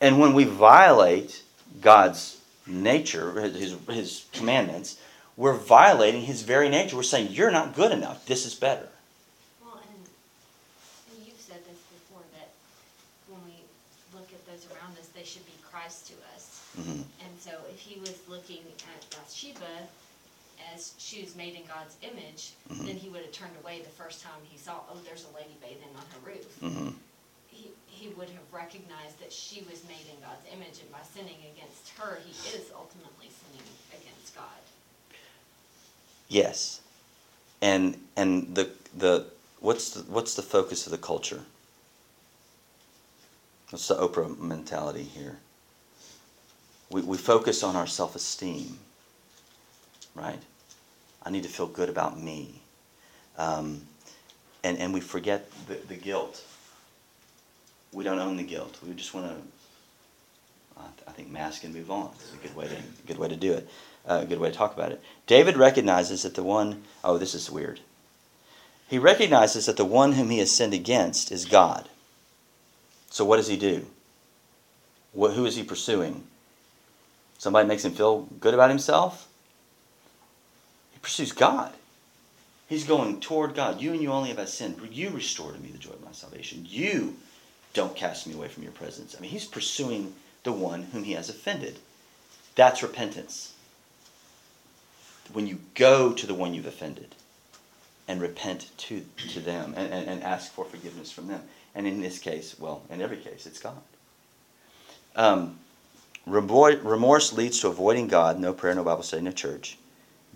[0.00, 1.42] And when we violate
[1.80, 4.98] God's nature, his, his commandments,
[5.36, 6.96] we're violating his very nature.
[6.96, 8.26] We're saying, You're not good enough.
[8.26, 8.88] This is better.
[9.62, 10.04] Well, and,
[11.12, 12.48] and you've said this before, that
[13.28, 13.56] when we
[14.14, 15.24] look at those around us, they
[16.08, 16.60] to us.
[16.78, 17.04] Mhm.
[17.24, 18.62] And so if he was looking
[18.94, 19.88] at Bathsheba
[20.72, 22.86] as she was made in God's image, Mhm.
[22.86, 25.56] then he would have turned away the first time he saw, oh, there's a lady
[25.60, 26.46] bathing on her roof.
[26.60, 26.90] hmm
[27.50, 31.40] He, he would have recognized that she was made in God's image, and by sinning
[31.52, 34.60] against her, he is ultimately sinning against God.
[36.28, 36.80] Yes,
[37.60, 39.26] and and the the
[39.58, 41.44] what's the, what's the focus of the culture?
[43.70, 45.40] What's the Oprah mentality here?
[46.90, 48.78] We we focus on our self esteem,
[50.14, 50.40] right?
[51.22, 52.60] I need to feel good about me,
[53.38, 53.82] um,
[54.64, 56.44] and and we forget the, the guilt.
[57.92, 58.78] We don't own the guilt.
[58.86, 59.36] We just want to.
[61.06, 62.10] I think mask and move on.
[62.20, 62.76] It's a good way to
[63.06, 63.68] good way to do it.
[64.08, 65.02] Uh, a good way to talk about it.
[65.26, 67.80] David recognizes that the one oh this is weird.
[68.88, 71.88] He recognizes that the one whom he has sinned against is God.
[73.10, 73.86] So what does he do?
[75.12, 76.24] What, who is he pursuing?
[77.40, 79.26] Somebody makes him feel good about himself?
[80.92, 81.72] He pursues God.
[82.68, 83.80] He's going toward God.
[83.80, 84.78] You and you only have I sinned.
[84.92, 86.66] You restore to me the joy of my salvation.
[86.68, 87.16] You
[87.72, 89.16] don't cast me away from your presence.
[89.16, 90.12] I mean, he's pursuing
[90.42, 91.78] the one whom he has offended.
[92.56, 93.54] That's repentance.
[95.32, 97.14] When you go to the one you've offended
[98.06, 101.40] and repent to, to them and, and, and ask for forgiveness from them.
[101.74, 103.80] And in this case, well, in every case, it's God.
[105.16, 105.58] Um,
[106.30, 109.76] remorse leads to avoiding God, no prayer, no Bible study, no church.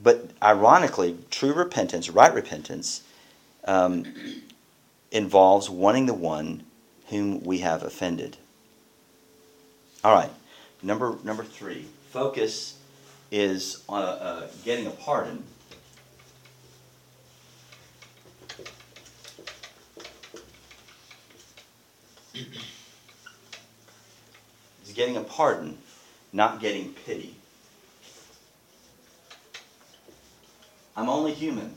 [0.02, 3.02] But ironically, true repentance, right repentance,
[3.64, 4.04] um,
[5.10, 6.64] involves wanting the one
[7.08, 8.36] whom we have offended.
[10.02, 10.30] All right,
[10.82, 11.86] number number three.
[12.10, 12.78] Focus
[13.30, 15.44] is on uh, uh, getting a pardon.
[24.94, 25.76] getting a pardon,
[26.34, 27.36] not getting pity.
[30.96, 31.74] I'm only human,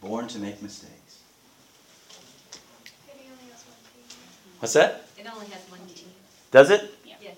[0.00, 1.18] born to make mistakes.
[3.06, 3.76] Pity only has one
[4.08, 4.14] P.
[4.60, 5.08] What's that?
[5.18, 6.06] It only has one T.
[6.52, 6.94] Does it?
[7.04, 7.36] Yes.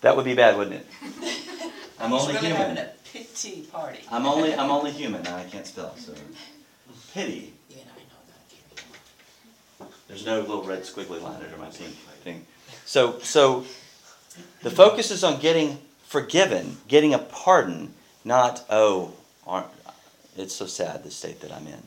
[0.00, 0.86] That would be bad, wouldn't it?
[2.00, 2.76] I'm only really human.
[2.76, 4.00] having a pity party.
[4.10, 5.20] I'm only I'm only human.
[5.26, 5.96] and I can't spell.
[5.96, 6.12] So
[7.12, 7.54] pity.
[7.70, 9.88] Yeah, I know that.
[10.06, 12.46] There's no little red squiggly line under my pink thing.
[12.84, 13.64] So so
[14.62, 19.12] the focus is on getting forgiven, getting a pardon, not oh,
[20.36, 21.82] it's so sad the state that I'm in.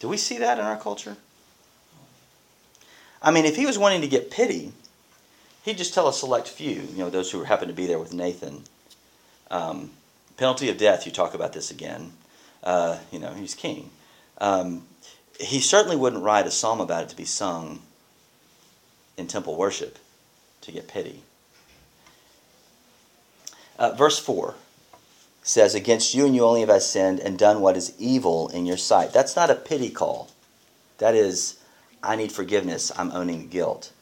[0.00, 1.16] Do we see that in our culture?
[3.22, 4.72] I mean, if he was wanting to get pity,
[5.64, 8.12] he'd just tell a select few, you know, those who happen to be there with
[8.12, 8.64] Nathan.
[9.50, 9.90] Um,
[10.36, 12.12] penalty of death, you talk about this again.
[12.62, 13.90] Uh, you know, he's king.
[14.38, 14.82] Um,
[15.40, 17.80] he certainly wouldn't write a psalm about it to be sung
[19.16, 19.98] in temple worship
[20.64, 21.22] to get pity.
[23.78, 24.54] Uh, verse 4
[25.42, 28.66] says, Against you and you only have I sinned and done what is evil in
[28.66, 29.12] your sight.
[29.12, 30.30] That's not a pity call.
[30.98, 31.58] That is,
[32.02, 32.92] I need forgiveness.
[32.96, 33.92] I'm owning guilt.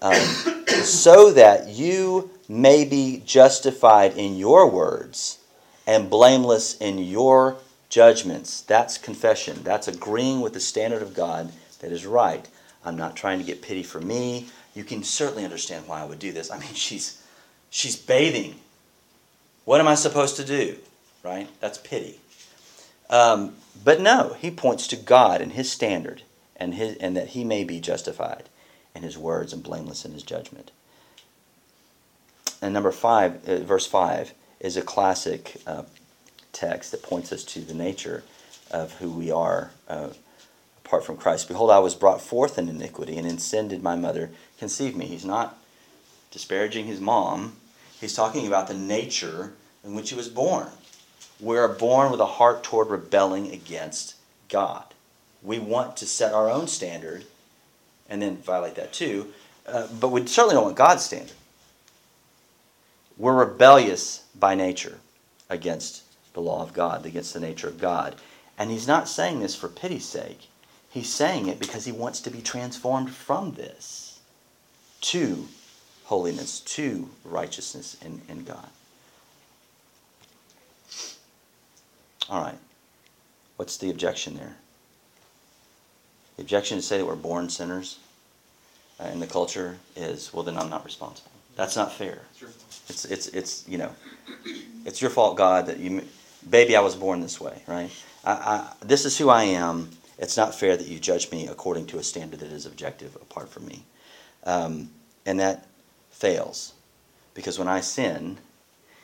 [0.00, 0.14] Um,
[0.82, 5.38] so that you may be justified in your words
[5.86, 7.56] and blameless in your
[7.88, 8.62] judgments.
[8.62, 9.60] That's confession.
[9.62, 12.48] That's agreeing with the standard of God that is right.
[12.84, 14.48] I'm not trying to get pity for me.
[14.74, 16.50] You can certainly understand why I would do this.
[16.50, 17.22] I mean, she's
[17.70, 18.56] she's bathing.
[19.64, 20.76] What am I supposed to do?
[21.22, 21.48] Right?
[21.60, 22.18] That's pity.
[23.08, 23.54] Um,
[23.84, 26.22] but no, he points to God and his standard
[26.56, 28.48] and his and that he may be justified
[28.94, 30.70] in his words and blameless in his judgment.
[32.60, 35.82] And number five, uh, verse five, is a classic uh,
[36.52, 38.22] text that points us to the nature
[38.70, 40.10] of who we are uh,
[40.92, 41.48] apart from Christ.
[41.48, 45.06] Behold, I was brought forth in iniquity, and in sin did my mother conceive me.
[45.06, 45.56] He's not
[46.30, 47.56] disparaging his mom.
[47.98, 50.68] He's talking about the nature in which he was born.
[51.40, 54.16] We are born with a heart toward rebelling against
[54.50, 54.84] God.
[55.42, 57.24] We want to set our own standard
[58.10, 59.32] and then violate that too,
[59.66, 61.32] uh, but we certainly don't want God's standard.
[63.16, 64.98] We're rebellious by nature
[65.48, 66.02] against
[66.34, 68.16] the law of God, against the nature of God.
[68.58, 70.48] And he's not saying this for pity's sake.
[70.92, 74.20] He's saying it because he wants to be transformed from this
[75.00, 75.48] to
[76.04, 78.68] holiness, to righteousness in, in God.
[82.28, 82.58] All right.
[83.56, 84.56] What's the objection there?
[86.36, 87.98] The objection to say that we're born sinners
[89.00, 91.30] uh, in the culture is, well, then I'm not responsible.
[91.56, 92.20] That's not fair.
[92.88, 93.94] It's, it's, it's, you know,
[94.84, 96.04] it's your fault, God, that you,
[96.48, 97.90] baby, I was born this way, right?
[98.24, 99.90] I, I, this is who I am.
[100.22, 103.48] It's not fair that you judge me according to a standard that is objective apart
[103.48, 103.82] from me.
[104.44, 104.90] Um,
[105.26, 105.66] and that
[106.12, 106.74] fails.
[107.34, 108.38] Because when I sin,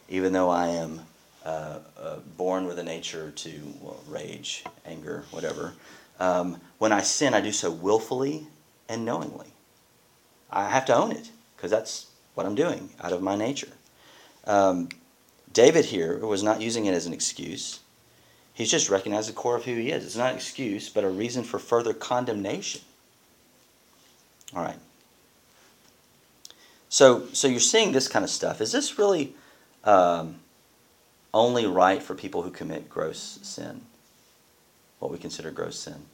[0.09, 1.01] even though I am
[1.45, 3.51] uh, uh, born with a nature to
[3.81, 5.75] well, rage, anger, whatever,
[6.21, 8.47] um, when I sin, I do so willfully
[8.89, 9.49] and knowingly.
[10.53, 13.73] I have to own it because that's what I'm doing out of my nature.
[14.47, 14.89] Um,
[15.53, 17.81] David here was not using it as an excuse.
[18.59, 20.05] He's just recognized the core of who he is.
[20.05, 22.81] It's not an excuse, but a reason for further condemnation.
[24.53, 24.81] All right.
[26.89, 28.61] So, so you're seeing this kind of stuff.
[28.61, 29.33] Is this really
[29.85, 30.41] um,
[31.33, 33.83] only right for people who commit gross sin?
[34.99, 36.07] What we consider gross sin?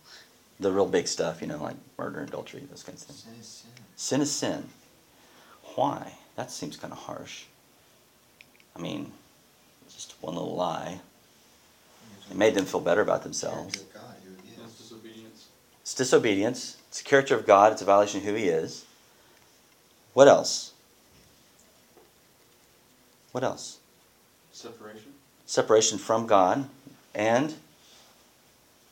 [0.60, 3.24] The real big stuff, you know, like murder, adultery, those kinds of things.
[3.24, 3.70] Sin is sin.
[3.96, 4.64] Sin is sin.
[5.76, 6.12] Why?
[6.36, 7.44] That seems kind of harsh.
[8.76, 9.12] I mean,
[9.88, 11.00] just one little lie.
[12.30, 13.74] It made them feel better about themselves.
[13.76, 14.78] Character of God, who he That's is.
[14.88, 15.46] disobedience.
[15.82, 16.76] It's disobedience.
[16.88, 17.72] It's the character of God.
[17.72, 18.84] It's a violation of who He is.
[20.14, 20.72] What else?
[23.32, 23.78] What else?
[24.52, 25.12] Separation.
[25.46, 26.68] Separation from God.
[27.14, 27.54] And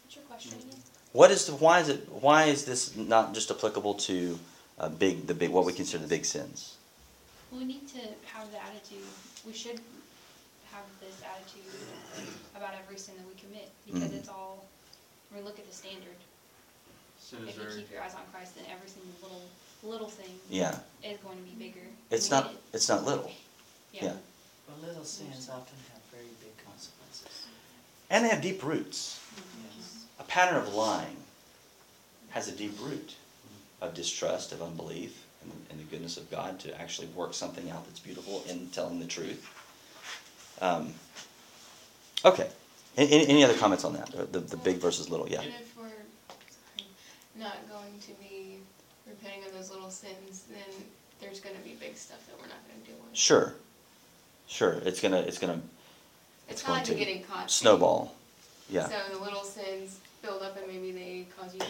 [0.05, 0.78] What's your question again?
[1.12, 4.39] what is the, why is it why is this not just applicable to
[4.78, 6.76] uh, big the big what we consider the big sins?
[7.51, 7.99] Well, we need to
[8.33, 9.05] have the attitude,
[9.47, 9.80] we should
[10.72, 11.70] have this attitude
[12.57, 13.14] about every sin
[13.63, 14.19] that we commit, because Mhm.
[14.21, 14.67] it's all,
[15.35, 16.17] we look at the standard.
[17.21, 19.43] Sin is If you very, keep your eyes on Christ, then every single little,
[19.83, 21.87] little thing Yeah, is going to be bigger.
[22.11, 22.59] it's not it.
[22.73, 23.33] it's not little.
[23.93, 24.17] yeah.
[24.67, 27.47] But little sins often have very big consequences.
[28.11, 29.19] And they have deep roots.
[29.77, 30.05] Yes.
[30.19, 31.17] A pattern of lying
[32.31, 33.15] has a deep root
[33.81, 37.85] of distrust, of unbelief, in, in the goodness of God to actually work something out
[37.87, 39.45] that's beautiful in telling the truth.
[40.61, 40.95] Um,
[42.25, 42.51] okay.
[42.97, 44.11] A- Any, any other comments on that?
[44.11, 45.40] The, the, the big versus little, yeah.
[45.40, 46.88] And if we're sorry,
[47.36, 48.59] not going to be
[49.07, 50.84] repenting of those little sins, then
[51.20, 53.16] there's gonna be big stuff that we're not gonna deal with.
[53.16, 53.55] Sure,
[54.49, 54.74] sure.
[54.84, 55.61] It's gonna it's gonna
[56.49, 57.38] It's it's kinda like going to getting caught.
[57.40, 57.49] thing.
[57.49, 58.14] snowball.
[58.70, 58.88] Yeah.
[58.88, 61.66] So the little sins build up and maybe they cause you to,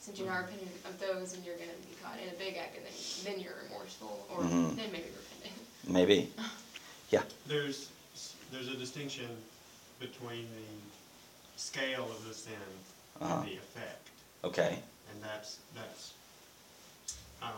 [0.00, 2.76] since you're not repentant of those and you're gonna be caught in a big act
[2.76, 2.92] and then,
[3.34, 4.76] then you're remorseful or Mhm.
[4.76, 5.62] then maybe repentant.
[5.88, 6.32] Maybe.
[7.10, 7.22] Yeah.
[7.46, 7.90] There's,
[8.50, 9.26] there's a distinction
[10.00, 12.52] between the scale of the sin
[13.20, 13.34] Uh-huh.
[13.36, 14.08] and the effect,
[14.42, 14.78] Okay.
[15.12, 16.12] and that's, that's,
[17.42, 17.50] um,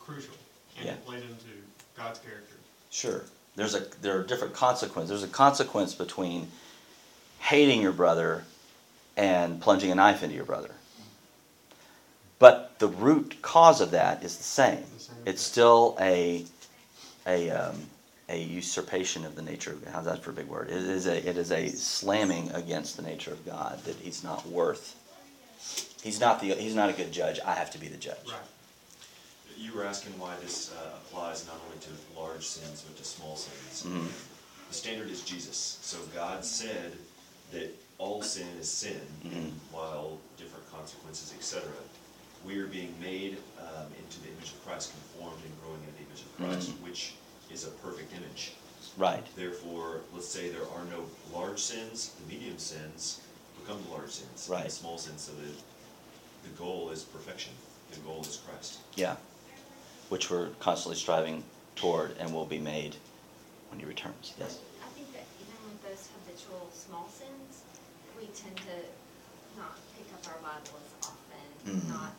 [0.00, 0.34] crucial.
[0.76, 0.92] And Yeah.
[0.92, 1.62] it plays into
[1.96, 2.54] God's character.
[2.90, 3.24] Sure.
[3.54, 5.10] There's a there are different consequences.
[5.10, 6.50] There's a consequence between
[7.40, 8.44] hating your brother
[9.16, 10.74] and plunging a knife into your brother.
[12.38, 14.84] But the root cause of that is the same.
[14.94, 16.46] The same It's still a
[17.26, 17.88] a um,
[18.32, 19.94] a usurpation of the nature of God.
[19.94, 20.68] how's that for a big word?
[20.70, 24.46] It is a it is a slamming against the nature of God that he's not
[24.48, 24.96] worth.
[26.02, 27.38] He's not the he's not a good judge.
[27.44, 28.26] I have to be the judge.
[28.26, 28.36] Right.
[29.56, 33.36] You were asking why this uh, applies not only to large sins, but to small
[33.36, 33.84] sins.
[33.86, 34.08] Mhm.
[34.68, 35.78] The standard is Jesus.
[35.82, 36.96] So God said
[37.52, 37.68] that
[37.98, 39.50] all sin is sin, Mhm.
[39.70, 41.68] while different consequences, etc.
[42.44, 46.04] We are being made um, into the image of Christ, conformed and growing into the
[46.08, 46.88] image of Christ, Mhm.
[46.88, 47.12] which
[47.52, 48.52] is a perfect image.
[48.96, 49.24] Right.
[49.36, 53.20] Therefore, let's say there are no large sins, the medium sins
[53.60, 54.46] become the large sins.
[54.48, 54.64] and Right.
[54.64, 57.52] the small sins, so the, the goal is perfection.
[57.92, 58.78] The goal is Christ.
[58.96, 59.16] Yeah.
[60.08, 61.44] Which we're constantly striving
[61.76, 62.96] toward and will be made
[63.70, 64.32] when he returns.
[64.38, 64.58] Yes.
[64.84, 67.62] I think that even with those habitual small sins,
[68.18, 68.76] we tend to
[69.60, 71.46] not pick up our Bible as often,
[71.80, 71.88] Mhm.
[71.88, 72.12] not,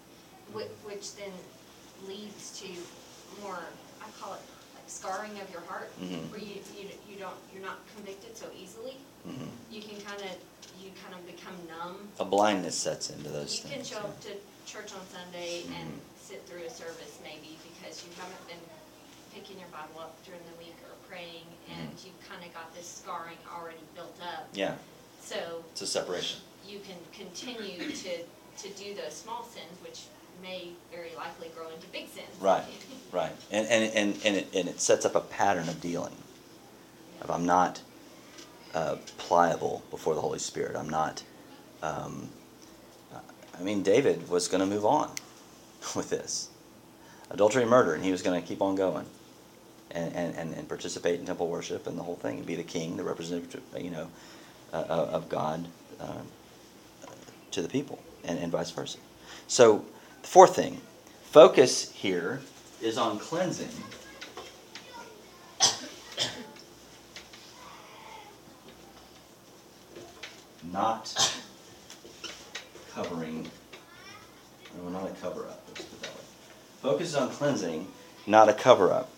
[0.53, 1.33] which, which then
[2.07, 2.67] leads to
[3.41, 3.59] more,
[4.01, 6.29] I call it like scarring of your heart, Mhm.
[6.31, 8.97] where you, you, you don't, you're not convicted so easily.
[9.25, 10.35] hmm You can kind of,
[10.81, 12.09] you kind of become numb.
[12.19, 13.87] A blindness sets into those You can things.
[13.89, 14.29] show up to
[14.65, 15.99] church on Sunday and Mhm.
[16.21, 18.59] sit through a service maybe because you haven't been
[19.33, 22.05] picking your Bible up during the week or praying and Mhm.
[22.05, 24.47] you've kind of got this scarring already built up.
[24.53, 24.75] Yeah,
[25.23, 26.41] So it's a separation.
[26.67, 28.23] you can continue to,
[28.61, 30.01] to do those small sins, which
[30.43, 32.27] may very likely grow into big sins.
[32.39, 32.63] Right,
[33.11, 33.31] right.
[33.49, 36.13] And, and, and, and, it, and it sets up a pattern of dealing.
[37.21, 37.81] If I'm not
[38.75, 41.23] uh, pliable before the Holy Spirit, I'm not.
[41.81, 42.29] Um,
[43.57, 45.11] I mean, David was going to move on
[45.95, 46.49] with this
[47.29, 49.05] adultery and murder, and he was going to keep on going.
[49.91, 52.97] And, and, and, participate in temple worship and the whole thing, and be the king,
[52.97, 54.07] the representative, you know,
[54.73, 55.67] uh, of God
[55.99, 56.23] uh,
[57.51, 58.97] to the people, and, and vice versa.
[59.45, 59.85] So,
[60.23, 60.81] fourth thing,
[61.25, 62.41] focus here
[62.81, 63.69] is on cleansing.
[70.71, 71.39] Not
[72.93, 73.47] covering,
[74.77, 76.21] no, not a cover up, let's put that way.
[76.81, 77.87] Focus is on cleansing,
[78.25, 79.09] not a cover up.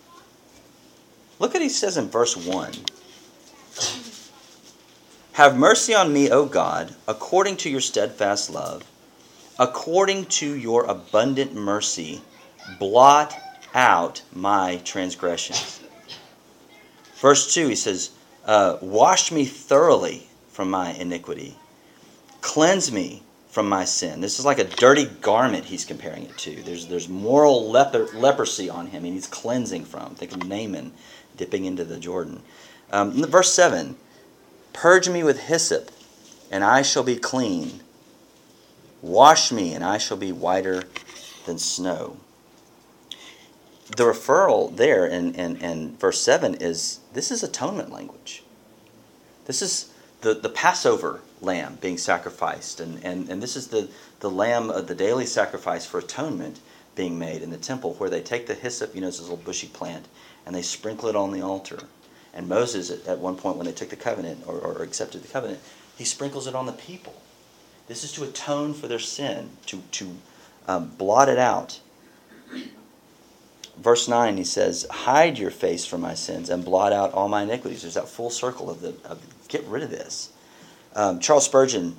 [1.38, 2.72] Look at he says in verse 1.
[5.32, 8.84] Have mercy on me, O God, according to your steadfast love,
[9.58, 12.20] according to your abundant mercy,
[12.78, 13.34] blot
[13.74, 15.80] out my transgressions.
[17.16, 18.10] Verse 2, he says,
[18.44, 21.56] uh, Wash me thoroughly from my iniquity,
[22.40, 24.20] cleanse me from my sin.
[24.20, 26.62] This is like a dirty garment he's comparing it to.
[26.62, 30.14] There's, there's moral leper, leprosy on him, and he's cleansing from.
[30.14, 30.92] Think of Naaman
[31.36, 32.42] dipping into the Jordan.
[32.92, 33.96] Um, verse 7
[34.74, 35.90] Purge me with hyssop,
[36.50, 37.80] and I shall be clean.
[39.06, 40.82] Wash me, and I shall be whiter
[41.44, 42.16] than snow.
[43.96, 48.42] The referral there in, in, in verse 7 is this is atonement language.
[49.44, 49.92] This is
[50.22, 53.88] the, the Passover lamb being sacrificed, and, and, and this is the,
[54.18, 56.58] the lamb of the daily sacrifice for atonement
[56.96, 59.68] being made in the temple, where they take the hyssop, you know, this little bushy
[59.68, 60.08] plant,
[60.44, 61.78] and they sprinkle it on the altar.
[62.34, 65.28] And Moses, at, at one point, when they took the covenant or, or accepted the
[65.28, 65.60] covenant,
[65.96, 67.14] he sprinkles it on the people.
[67.86, 70.16] This is to atone for their sin, to, to
[70.66, 71.80] um, blot it out.
[73.78, 77.42] Verse 9, he says, Hide your face from my sins and blot out all my
[77.42, 77.82] iniquities.
[77.82, 80.30] There's that full circle of the of get rid of this.
[80.94, 81.96] Um, Charles Spurgeon,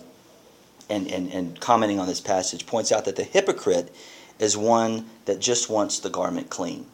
[0.90, 3.94] and, and, and commenting on this passage, points out that the hypocrite
[4.40, 6.88] is one that just wants the garment clean.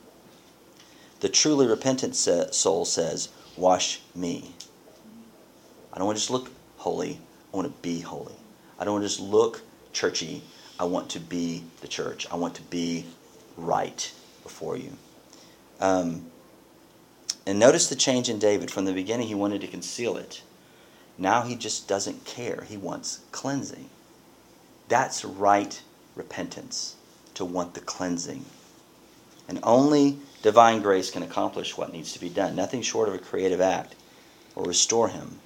[1.21, 4.53] The truly repentant soul says, Wash me.
[5.93, 7.19] I don't want to just look holy,
[7.53, 8.35] I want to be holy.
[8.79, 9.61] I don't want to just look
[9.91, 10.43] churchy,
[10.79, 12.27] I want to be the church.
[12.31, 13.05] I want to be
[13.55, 14.11] right
[14.41, 14.93] before you.
[15.79, 16.25] Um,
[17.45, 18.71] and notice the change in David.
[18.71, 20.41] From the beginning, he wanted to conceal it.
[21.17, 22.65] Now he just doesn't care.
[22.67, 23.89] He wants cleansing.
[24.87, 25.81] That's right
[26.15, 26.95] repentance,
[27.33, 28.45] to want the cleansing
[29.47, 32.55] And only divine grace can accomplish what needs to be done.
[32.55, 33.95] Nothing short of a creative act
[34.55, 35.39] will restore him.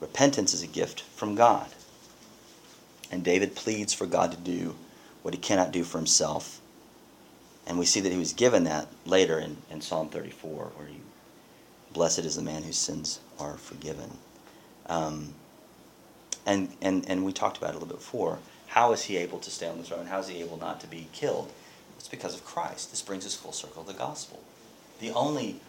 [0.00, 1.68] Repentance is a gift from God.
[3.10, 4.74] And David pleads for God to do
[5.22, 6.60] what he cannot do for himself.
[7.66, 11.00] And we see that he was given that later in, in Psalm 34, where he,
[11.92, 14.18] blessed is the man whose sins are forgiven.
[14.86, 15.34] Um,
[16.46, 18.38] and, and, and we talked about it a little bit before.
[18.68, 20.06] How is he able to stay on the throne?
[20.06, 21.52] How is he able not to be killed?
[21.98, 22.90] It's because of Christ.
[22.90, 24.42] This brings us full circle of the gospel.
[25.00, 25.60] The only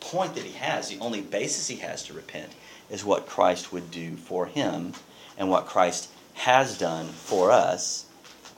[0.00, 2.52] point that he has, the only basis he has to repent,
[2.90, 4.92] is what Christ would do for him
[5.36, 8.06] and what Christ has done for us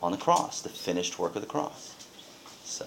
[0.02, 1.94] on the cross, the finished work of the cross.
[2.64, 2.86] So,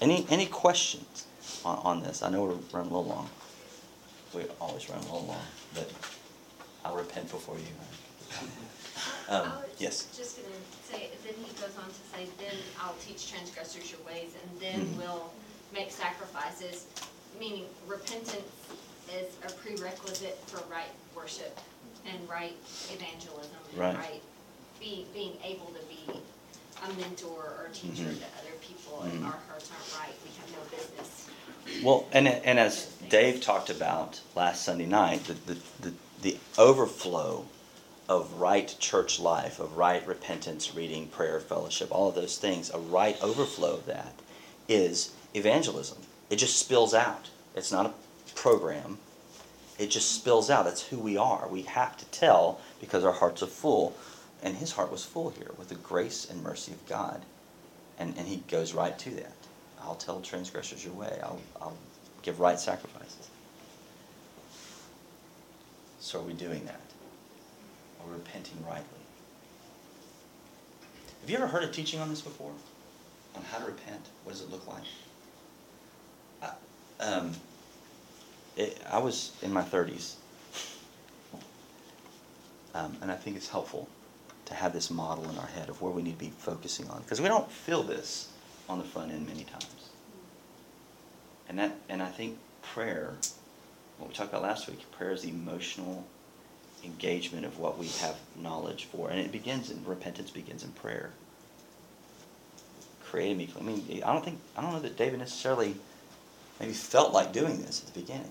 [0.00, 1.26] any any questions
[1.64, 2.22] on, on this?
[2.22, 3.28] I know we're running a little long.
[4.34, 5.40] We always run a little long,
[5.74, 5.90] but
[6.84, 7.64] I'll repent before you.
[9.28, 10.06] Um, yes.
[10.16, 10.54] Just gonna
[10.88, 14.86] say, then he goes on to say, then I'll teach transgressors your ways, and then
[14.86, 14.96] Mhm.
[14.98, 15.32] we'll
[15.72, 16.86] make sacrifices,
[17.38, 18.46] meaning repentance
[19.12, 21.58] is a prerequisite for right worship
[22.08, 22.56] and right
[22.92, 23.96] evangelism and Right.
[23.96, 24.22] right,
[24.80, 26.20] be, being able to be
[26.84, 28.18] a mentor or teacher Mhm.
[28.18, 29.02] to other people.
[29.06, 29.24] If Mhm.
[29.26, 31.26] our hearts aren't right, we have no business.
[31.82, 35.92] Well, and and as Dave talked about last Sunday night, the the, the,
[36.22, 37.46] the overflow
[38.08, 42.78] of right church life, of right repentance, reading, prayer, fellowship, all of those things, a
[42.78, 44.14] right overflow of that
[44.68, 45.98] is evangelism.
[46.30, 47.28] It just spills out.
[47.56, 47.92] It's not a
[48.34, 48.98] program.
[49.78, 50.64] It just spills out.
[50.64, 51.48] That's who we are.
[51.48, 53.96] We have to tell because our hearts are full.
[54.42, 57.22] And his heart was full here with the grace and mercy of God.
[57.98, 59.32] And, and he goes right to that.
[59.82, 61.18] I'll tell transgressors your way.
[61.22, 61.76] I'll, I'll
[62.22, 63.28] give right sacrifices.
[66.00, 66.80] So are we doing that?
[68.00, 68.84] Are we repenting rightly?
[71.20, 72.52] Have you ever heard a teaching on this before?
[73.34, 74.00] On how to repent?
[74.24, 74.84] What does it look like?
[76.42, 77.32] I, um,
[78.56, 80.14] it, I was in my 30s.
[82.74, 83.88] Um, and I think it's helpful
[84.46, 87.02] to have this model in our head of where we need to be focusing on.
[87.02, 88.28] Because we don't feel this
[88.68, 89.90] on the front end many times.
[91.48, 93.14] And that and I think prayer,
[93.98, 96.04] what we talked about last week, prayer is the emotional
[96.84, 99.10] engagement of what we have knowledge for.
[99.10, 101.10] And it begins in repentance begins in prayer.
[103.04, 103.48] Create me.
[103.58, 105.76] I mean, I don't think I don't know that David necessarily
[106.60, 108.30] maybe felt like doing this at the beginning.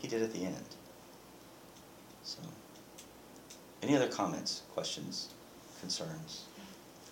[0.00, 0.64] I think he did at the end.
[2.22, 2.38] So
[3.82, 5.28] any other comments, questions,
[5.78, 6.44] concerns,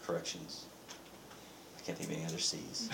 [0.07, 0.65] corrections?
[1.77, 2.89] I can't think of any other C's.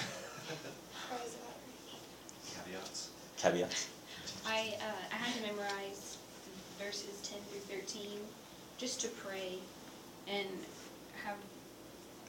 [2.52, 3.10] Caveats?
[3.36, 3.88] Caveats?
[4.44, 6.18] I, uh, I had to memorize
[6.82, 8.18] verses ten through thirteen,
[8.78, 9.58] just to pray,
[10.26, 10.48] and
[11.24, 11.36] have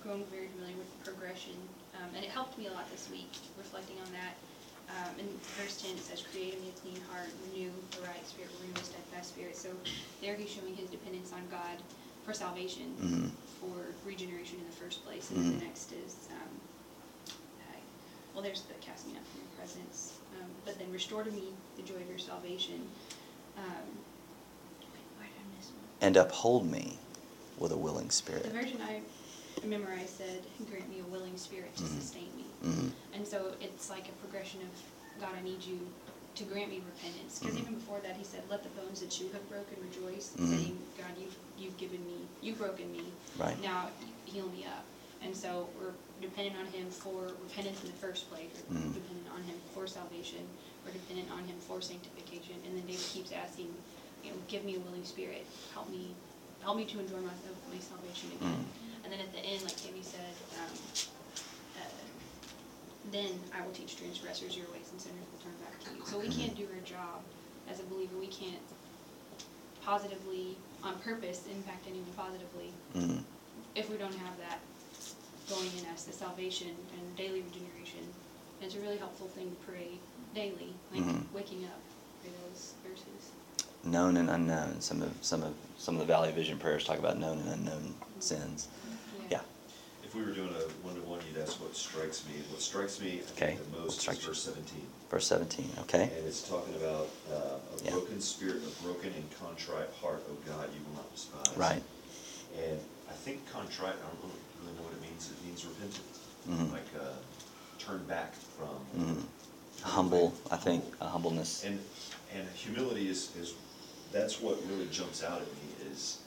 [0.04, 1.56] grown very familiar with the progression.
[1.96, 4.36] Um, and it helped me a lot this week, reflecting on that.
[4.96, 5.28] Um, in
[5.60, 8.80] verse ten, it says, create in me a clean heart, renew the right spirit, renew
[8.80, 9.56] a steadfast spirit.
[9.56, 9.70] So
[10.22, 11.78] there he's showing his dependence on God
[12.24, 13.30] for salvation, Mhm.
[13.60, 15.30] for regeneration in the first place.
[15.32, 15.60] And then Mhm.
[15.60, 16.62] the next is, um,
[17.60, 17.78] uh,
[18.34, 20.14] well, there's the casting out from your presence.
[20.40, 22.88] Um, but then restore to me the joy of your salvation.
[23.58, 24.00] Um,
[24.96, 25.88] wait, why did I miss one?
[26.02, 26.98] And uphold me
[27.58, 28.44] with a willing spirit.
[28.44, 29.02] The version I
[29.64, 32.02] memorized said, grant me a willing spirit to Mhm.
[32.02, 32.46] sustain me.
[32.64, 32.92] Mhm.
[33.14, 35.80] And so it's like a progression of, God, I need you
[36.36, 37.40] to grant me repentance.
[37.40, 37.62] Because Mhm.
[37.62, 40.50] even before that, he said, let the bones that you have broken rejoice, Mhm.
[40.50, 43.04] saying, God, you've, you've given me, you've broken me.
[43.38, 43.60] Right.
[43.62, 43.90] Now
[44.26, 44.84] heal me up.
[45.22, 48.52] And so we're dependent on him for repentance in the first place.
[48.70, 48.94] We're Mhm.
[48.94, 50.46] dependent on him for salvation.
[50.86, 52.56] We're dependent on him for sanctification.
[52.66, 53.74] And then David keeps asking,
[54.24, 55.46] you know, give me a willing spirit.
[55.74, 56.14] Help me,
[56.62, 57.32] help me to enjoy my,
[57.72, 58.66] my salvation again.
[58.66, 58.66] Mhm.
[59.06, 60.74] And then at the end, like Tammy said, um,
[61.78, 62.02] uh,
[63.12, 66.04] then I will teach transgressors your ways and sinners will turn back to you.
[66.06, 67.22] So we can't do our job
[67.70, 68.18] as a believer.
[68.20, 68.58] We can't
[69.84, 73.24] positively, on purpose, impact anyone positively Mhm.
[73.76, 74.60] if we don't have that
[75.48, 78.02] going in us, the salvation and daily regeneration.
[78.60, 80.00] And it's a really helpful thing to pray
[80.34, 81.32] daily, like Mhm.
[81.32, 81.80] waking up
[82.24, 83.30] for those verses.
[83.84, 84.82] Known and unknown.
[84.82, 87.96] Some of some of some of the Valley Vision prayers talk about known and unknown
[88.20, 88.68] sins.
[90.16, 92.40] If we were doing a one-to-one, you'd ask what strikes me.
[92.48, 93.60] What strikes me, I Okay.
[93.60, 94.28] think the What most is strikes you?
[94.30, 94.88] verse seventeen.
[95.12, 95.70] Verse 17.
[95.82, 96.04] Okay.
[96.04, 97.92] And it's talking about uh, a Yeah.
[97.92, 101.58] broken spirit, a broken and contrite heart, oh God, you will not despise.
[101.58, 101.84] Right.
[102.56, 105.28] And I think contrite, I don't really really know what it means.
[105.36, 106.08] It means repentant.
[106.48, 106.72] Mhm.
[106.72, 107.20] Like, uh,
[107.78, 108.72] turn back from.
[108.96, 109.16] Mhm.
[109.20, 110.52] turn Humble, away.
[110.52, 111.66] I think, a humbleness.
[111.66, 111.84] And,
[112.34, 113.54] and humility is, is,
[114.14, 116.20] that's what really jumps out at me is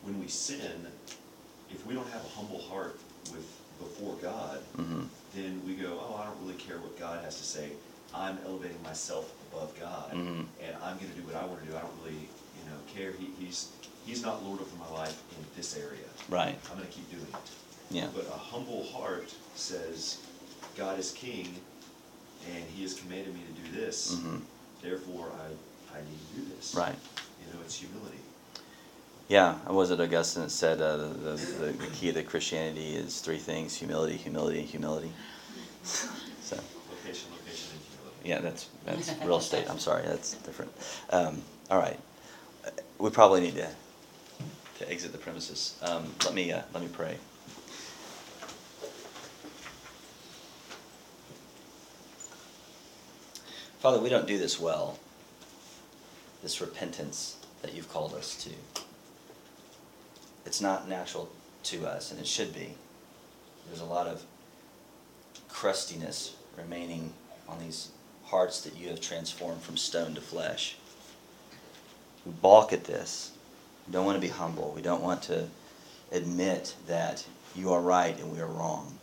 [0.00, 0.88] when we sin,
[1.70, 2.98] if we don't have a humble heart
[3.32, 3.46] with,
[3.78, 5.08] before God, Mhm.
[5.34, 7.72] Then we go, oh, I don't really care what God has to say.
[8.14, 10.46] I'm elevating myself above God, Mhm.
[10.62, 11.76] and I'm gonna do what I wanna do.
[11.76, 12.14] I don't really,
[12.56, 13.12] you know, care.
[13.12, 13.68] He, he's,
[14.06, 16.08] he's not Lord over my life in this area.
[16.30, 16.58] Right.
[16.70, 17.50] I'm gonna keep doing it.
[17.90, 18.08] Yeah.
[18.14, 20.18] But a humble heart says,
[20.76, 21.60] God is king,
[22.50, 24.12] and he has commanded me to do this.
[24.14, 24.40] Mhm.
[24.82, 26.74] Therefore, I, I need to do this.
[26.74, 26.96] Right.
[27.40, 28.20] You know, it's humility.
[29.28, 33.20] Yeah, I was it Augustine that said uh, the, the, the key to Christianity is
[33.20, 35.10] three things humility, humility, and humility?
[35.82, 36.56] So,
[36.90, 37.82] Location, location, and
[38.22, 38.28] humility.
[38.28, 39.68] yeah, that's, that's real estate.
[39.68, 40.70] I'm sorry, that's different.
[41.10, 41.98] Um, all right.
[42.64, 43.68] Uh, We probably need to,
[44.78, 45.76] to exit the premises.
[45.82, 47.16] Um, let me, uh, let me pray.
[53.80, 54.98] Father, we don't do this well,
[56.42, 58.82] this repentance that you've called us to.
[60.46, 61.28] It's not natural
[61.64, 62.74] to us, and it should be.
[63.66, 64.22] There's a lot of
[65.48, 67.12] crustiness remaining
[67.48, 67.90] on these
[68.24, 70.76] hearts that you have transformed from stone to flesh.
[72.24, 73.32] We balk at this.
[73.86, 74.72] We don't want to be humble.
[74.74, 75.48] We don't want to
[76.12, 77.24] admit that
[77.54, 78.98] you are right and we are wrong.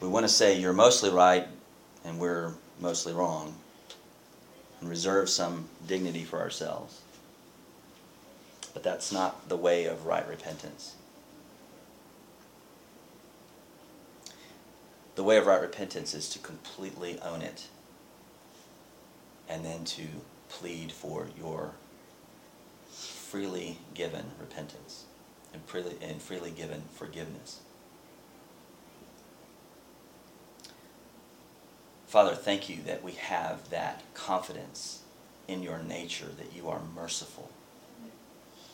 [0.00, 1.46] We want to say you're mostly right
[2.04, 3.54] and we're mostly wrong
[4.80, 7.00] and reserve some dignity for ourselves.
[8.74, 10.96] But that's not the way of right repentance.
[15.14, 17.68] The way of right repentance is to completely own it
[19.48, 20.02] and then to
[20.48, 21.72] plead for your
[22.90, 25.04] freely given repentance
[25.52, 27.60] and freely, and freely given forgiveness.
[32.06, 35.02] Father, thank you that we have that confidence
[35.48, 37.50] in your nature that you are merciful,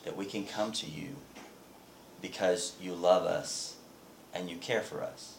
[0.05, 1.17] that we can come to you
[2.23, 3.77] because you love us
[4.35, 5.39] and you care for us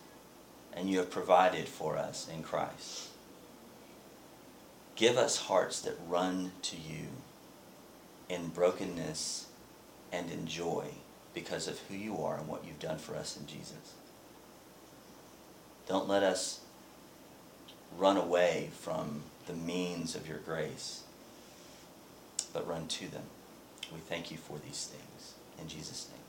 [0.73, 3.09] and you have provided for us in Christ.
[4.95, 7.07] Give us hearts that run to you
[8.29, 9.47] in brokenness
[10.11, 10.85] and in joy
[11.33, 13.95] because of who you are and what you've done for us in Jesus.
[15.87, 16.61] Don't let us
[17.97, 21.03] run away from the means of your grace,
[22.53, 23.23] but run to them.
[23.93, 25.33] We thank you for these things.
[25.61, 26.20] In Jesus' name.